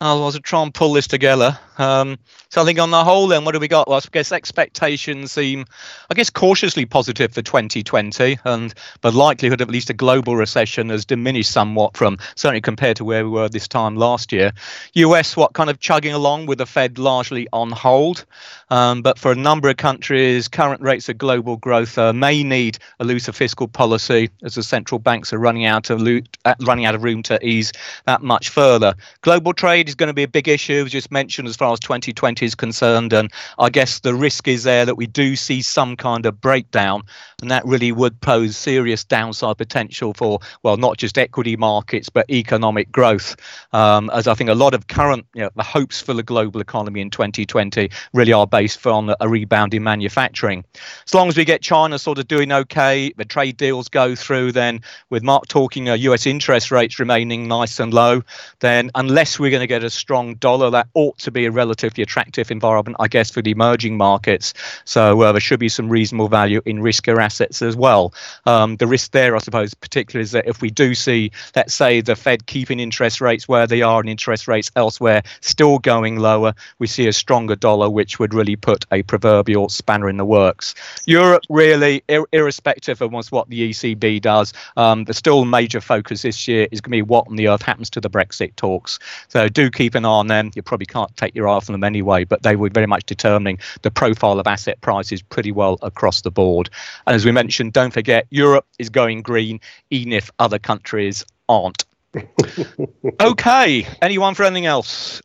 I'll 0.01 0.31
try 0.33 0.63
and 0.63 0.75
pull 0.75 0.93
this 0.93 1.07
together. 1.07 1.59
Um, 1.79 2.19
so 2.51 2.61
I 2.61 2.65
think 2.65 2.79
on 2.79 2.91
the 2.91 3.03
whole, 3.03 3.29
then, 3.29 3.45
what 3.45 3.53
do 3.53 3.61
we 3.61 3.69
got? 3.69 3.89
Well, 3.89 3.99
I 3.99 4.09
guess 4.13 4.31
expectations 4.31 5.33
seem, 5.33 5.65
I 6.11 6.15
guess, 6.15 6.29
cautiously 6.31 6.85
positive 6.85 7.33
for 7.33 7.43
2020, 7.43 8.39
and 8.45 8.75
the 9.01 9.13
likelihood 9.13 9.61
of 9.61 9.69
at 9.69 9.73
least 9.73 9.91
a 9.91 9.95
global 9.95 10.37
recession 10.37 10.91
has 10.91 11.05
diminished 11.05 11.51
somewhat 11.51 11.97
from 11.97 12.19
certainly 12.35 12.61
compared 12.61 12.99
to 12.99 13.05
where 13.05 13.25
we 13.25 13.31
were 13.31 13.49
this 13.49 13.69
time 13.69 13.97
last 13.97 14.33
year. 14.33 14.53
US, 14.95 15.37
what 15.37 15.55
kind 15.55 15.71
of 15.71 15.81
chugging 15.81 16.13
along 16.13 16.47
with 16.47 16.59
the 16.59 16.67
Fed 16.67 16.99
largely 16.99 17.49
on 17.53 17.71
hold, 17.71 18.25
um, 18.71 19.01
but 19.03 19.19
for 19.19 19.33
a 19.33 19.37
number 19.37 19.69
of 19.69 19.77
countries, 19.77 20.49
current 20.49 20.83
rates 20.83 21.09
of 21.09 21.19
global 21.19 21.57
growth 21.57 21.97
uh, 21.97 22.13
may 22.13 22.43
need 22.43 22.79
a 23.01 23.05
looser 23.05 23.33
fiscal 23.33 23.69
policy 23.69 24.31
as 24.43 24.55
the 24.55 24.63
central 24.63 24.99
banks 24.99 25.33
are 25.33 25.39
running 25.39 25.65
out 25.65 25.91
of 25.91 26.01
lo- 26.01 26.21
uh, 26.45 26.55
running 26.61 26.85
out 26.85 26.95
of 26.95 27.03
room 27.03 27.23
to 27.23 27.45
ease 27.47 27.73
that 28.07 28.23
much 28.23 28.51
further. 28.51 28.95
Global 29.23 29.53
trade 29.53 29.86
is 29.89 29.95
going 29.95 30.09
to 30.09 30.15
be 30.15 30.23
a 30.23 30.29
big 30.29 30.49
issue, 30.49 30.85
as 30.85 30.93
just 30.93 31.11
mentioned, 31.11 31.49
as 31.49 31.57
far 31.57 31.73
as 31.73 31.81
2020 31.81 32.45
is 32.45 32.55
concerned. 32.55 33.13
And 33.13 33.33
I 33.59 33.71
guess 33.71 34.01
the 34.01 34.15
risk 34.15 34.49
is 34.49 34.65
there 34.65 34.85
that 34.85 34.97
we 34.97 35.07
do 35.07 35.37
see 35.37 35.63
some 35.63 35.97
kind 35.97 36.27
of 36.27 36.41
breakdown, 36.41 37.03
and 37.41 37.51
that 37.51 37.65
really 37.65 37.93
would 37.93 38.21
pose 38.21 38.57
serious 38.57 39.05
downside 39.05 39.59
potential 39.59 40.15
for, 40.15 40.41
well, 40.63 40.77
not 40.77 40.97
just 40.97 41.19
equity 41.19 41.57
markets, 41.57 42.09
but 42.09 42.29
economic 42.31 42.91
growth. 42.91 43.37
Um, 43.73 44.11
as 44.13 44.27
I 44.27 44.35
think 44.35 44.51
a 44.51 44.55
lot 44.55 44.75
of 44.75 44.89
current, 44.89 45.27
you 45.35 45.43
know, 45.43 45.51
the 45.57 45.63
hopes 45.63 46.01
for 46.01 46.15
the 46.15 46.23
global 46.23 46.61
economy 46.61 47.01
in 47.01 47.11
2020 47.11 47.91
really 48.13 48.33
are 48.33 48.47
based 48.47 48.87
on 48.87 49.15
a 49.21 49.29
rebound 49.29 49.75
in 49.75 49.83
manufacturing. 49.83 50.65
As 51.07 51.15
long 51.15 51.29
as 51.29 51.37
we 51.37 51.45
get 51.45 51.63
China 51.63 51.99
sort 51.99 52.19
of 52.19 52.29
doing 52.29 52.53
okay, 52.53 53.13
the 53.17 53.25
trade 53.25 53.57
deals 53.57 53.89
go 53.89 54.15
through, 54.15 54.53
then 54.53 54.81
with 55.11 55.23
Mark 55.23 55.49
talking 55.49 55.89
uh, 55.89 55.95
US 55.95 56.27
interest 56.27 56.71
rates 56.71 56.99
remaining 56.99 57.49
nice 57.49 57.81
and 57.81 57.93
low, 57.93 58.23
then 58.61 58.91
unless 58.95 59.39
we're 59.39 59.51
going 59.51 59.61
to 59.61 59.67
get 59.67 59.76
get 59.77 59.85
a 59.85 59.91
strong 59.91 60.35
dollar, 60.37 60.71
that 60.71 60.89
ought 60.95 61.19
to 61.19 61.31
be 61.31 61.45
a 61.45 61.51
relatively 61.51 62.03
attractive 62.03 62.51
environment, 62.51 62.97
I 62.99 63.09
guess, 63.09 63.31
for 63.31 63.43
the 63.43 63.51
emerging 63.51 63.97
markets. 63.97 64.55
So 64.85 65.21
uh, 65.21 65.33
there 65.33 65.41
should 65.41 65.61
be 65.61 65.69
some 65.69 65.91
reasonable 65.91 66.29
value 66.29 66.63
in 66.65 66.79
riskier 66.79 67.23
assets 67.23 67.61
as 67.61 67.77
well. 67.77 68.15
Um, 68.47 68.77
the 68.77 68.87
risk 68.87 69.11
there, 69.13 69.37
I 69.37 69.39
suppose, 69.39 69.75
particularly 69.75 70.23
is 70.23 70.31
that 70.31 70.47
if 70.47 70.63
we 70.63 70.71
do 70.71 70.95
see, 70.95 71.31
let's 71.55 71.75
say, 71.75 72.01
the 72.01 72.17
Fed 72.17 72.47
keeping 72.47 72.81
interest 72.81 73.21
rates 73.21 73.47
where 73.47 73.67
they 73.67 73.83
are 73.83 74.01
and 74.01 74.09
interest 74.09 74.49
rates 74.49 74.71
elsewhere 74.77 75.23
still 75.41 75.79
going 75.79 76.19
lower, 76.19 76.55
we 76.79 76.87
see 76.87 77.07
a 77.07 77.13
stronger 77.13 77.57
dollar, 77.57 77.91
which 77.91 78.19
would 78.19 78.33
really 78.33 78.57
put 78.57 78.87
a 78.93 79.03
proverbial 79.03 79.69
spanner 79.69 80.09
in 80.09 80.17
the 80.17 80.25
works. 80.25 80.75
Europe, 81.05 81.43
really, 81.51 82.03
ir- 82.09 82.29
irrespective 82.33 83.03
of 83.03 83.13
what 83.31 83.49
the 83.51 83.71
ECB 83.71 84.23
does, 84.23 84.55
um, 84.77 85.05
the 85.05 85.15
still 85.15 85.45
major 85.45 85.81
focus 85.81 86.23
this 86.23 86.49
year 86.49 86.67
is 86.71 86.81
going 86.81 86.93
to 86.93 86.97
be 86.97 87.03
what 87.03 87.27
on 87.29 87.37
the 87.37 87.49
earth 87.49 87.63
happens 87.63 87.91
to 87.91 88.01
the 88.01 88.11
Brexit 88.11 88.57
talks. 88.57 88.99
So 89.29 89.49
do 89.49 89.66
keep 89.71 89.95
an 89.95 90.05
eye 90.05 90.09
on 90.09 90.27
them. 90.27 90.51
You 90.55 90.63
probably 90.63 90.87
can't 90.87 91.15
take 91.17 91.35
your 91.35 91.49
eye 91.49 91.53
off 91.53 91.67
them 91.67 91.85
anyway, 91.85 92.25
but 92.25 92.43
they 92.43 92.57
were 92.57 92.71
very 92.71 92.87
much 92.87 93.05
determining 93.05 93.59
the 93.83 93.91
profile 93.91 94.39
of 94.39 94.47
asset 94.47 94.81
prices 94.81 95.23
pretty 95.23 95.53
well 95.53 95.79
across 95.83 96.23
the 96.23 96.31
board. 96.31 96.71
And 97.07 97.15
as 97.15 97.25
we 97.25 97.33
mentioned, 97.33 97.73
don't 97.73 97.93
forget 97.93 98.27
Europe 98.31 98.67
is 98.79 98.89
going 98.89 99.23
green, 99.23 99.61
even 99.91 100.13
if 100.13 100.31
other 100.39 100.59
countries 100.59 101.25
aren't. 101.49 101.85
okay. 103.21 103.87
Anyone 104.03 104.35
for 104.35 104.45
anything 104.45 104.67
else? 104.67 105.21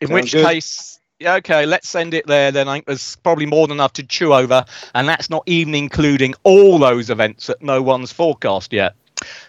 In 0.00 0.08
Sounds 0.08 0.22
which 0.22 0.32
good. 0.32 0.46
case, 0.46 0.98
yeah, 1.22 1.36
okay, 1.36 1.66
let's 1.66 1.88
send 1.88 2.14
it 2.14 2.26
there 2.26 2.50
then. 2.50 2.68
I 2.68 2.74
think 2.74 2.86
there's 2.86 3.16
probably 3.16 3.46
more 3.46 3.68
than 3.68 3.76
enough 3.76 3.92
to 3.94 4.02
chew 4.02 4.34
over, 4.34 4.64
and 4.94 5.08
that's 5.08 5.30
not 5.30 5.44
even 5.46 5.74
including 5.74 6.34
all 6.42 6.78
those 6.78 7.10
events 7.10 7.46
that 7.46 7.62
no 7.62 7.80
one's 7.80 8.12
forecast 8.12 8.72
yet. 8.72 8.94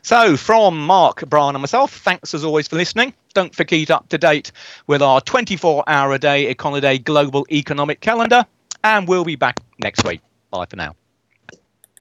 So, 0.02 0.38
from 0.38 0.78
Mark, 0.78 1.24
Brian, 1.30 1.56
and 1.56 1.62
myself, 1.62 1.98
thanks 1.98 2.34
as 2.34 2.44
always 2.44 2.68
for 2.68 2.76
listening. 2.76 3.14
Don't 3.34 3.54
forget 3.54 3.92
up 3.92 4.10
to 4.10 4.18
date 4.18 4.52
with 4.88 5.02
our 5.02 5.22
24 5.22 5.84
hour 5.88 6.14
a 6.14 6.20
day 6.20 6.54
Econoday 6.54 7.04
global 7.04 7.46
economic 7.52 8.02
calendar, 8.02 8.46
and 8.84 9.08
we'll 9.08 9.26
be 9.26 9.36
back 9.36 9.60
next 9.80 10.04
week. 10.06 10.22
Bye 10.52 10.66
for 10.66 10.76
now. 10.76 10.96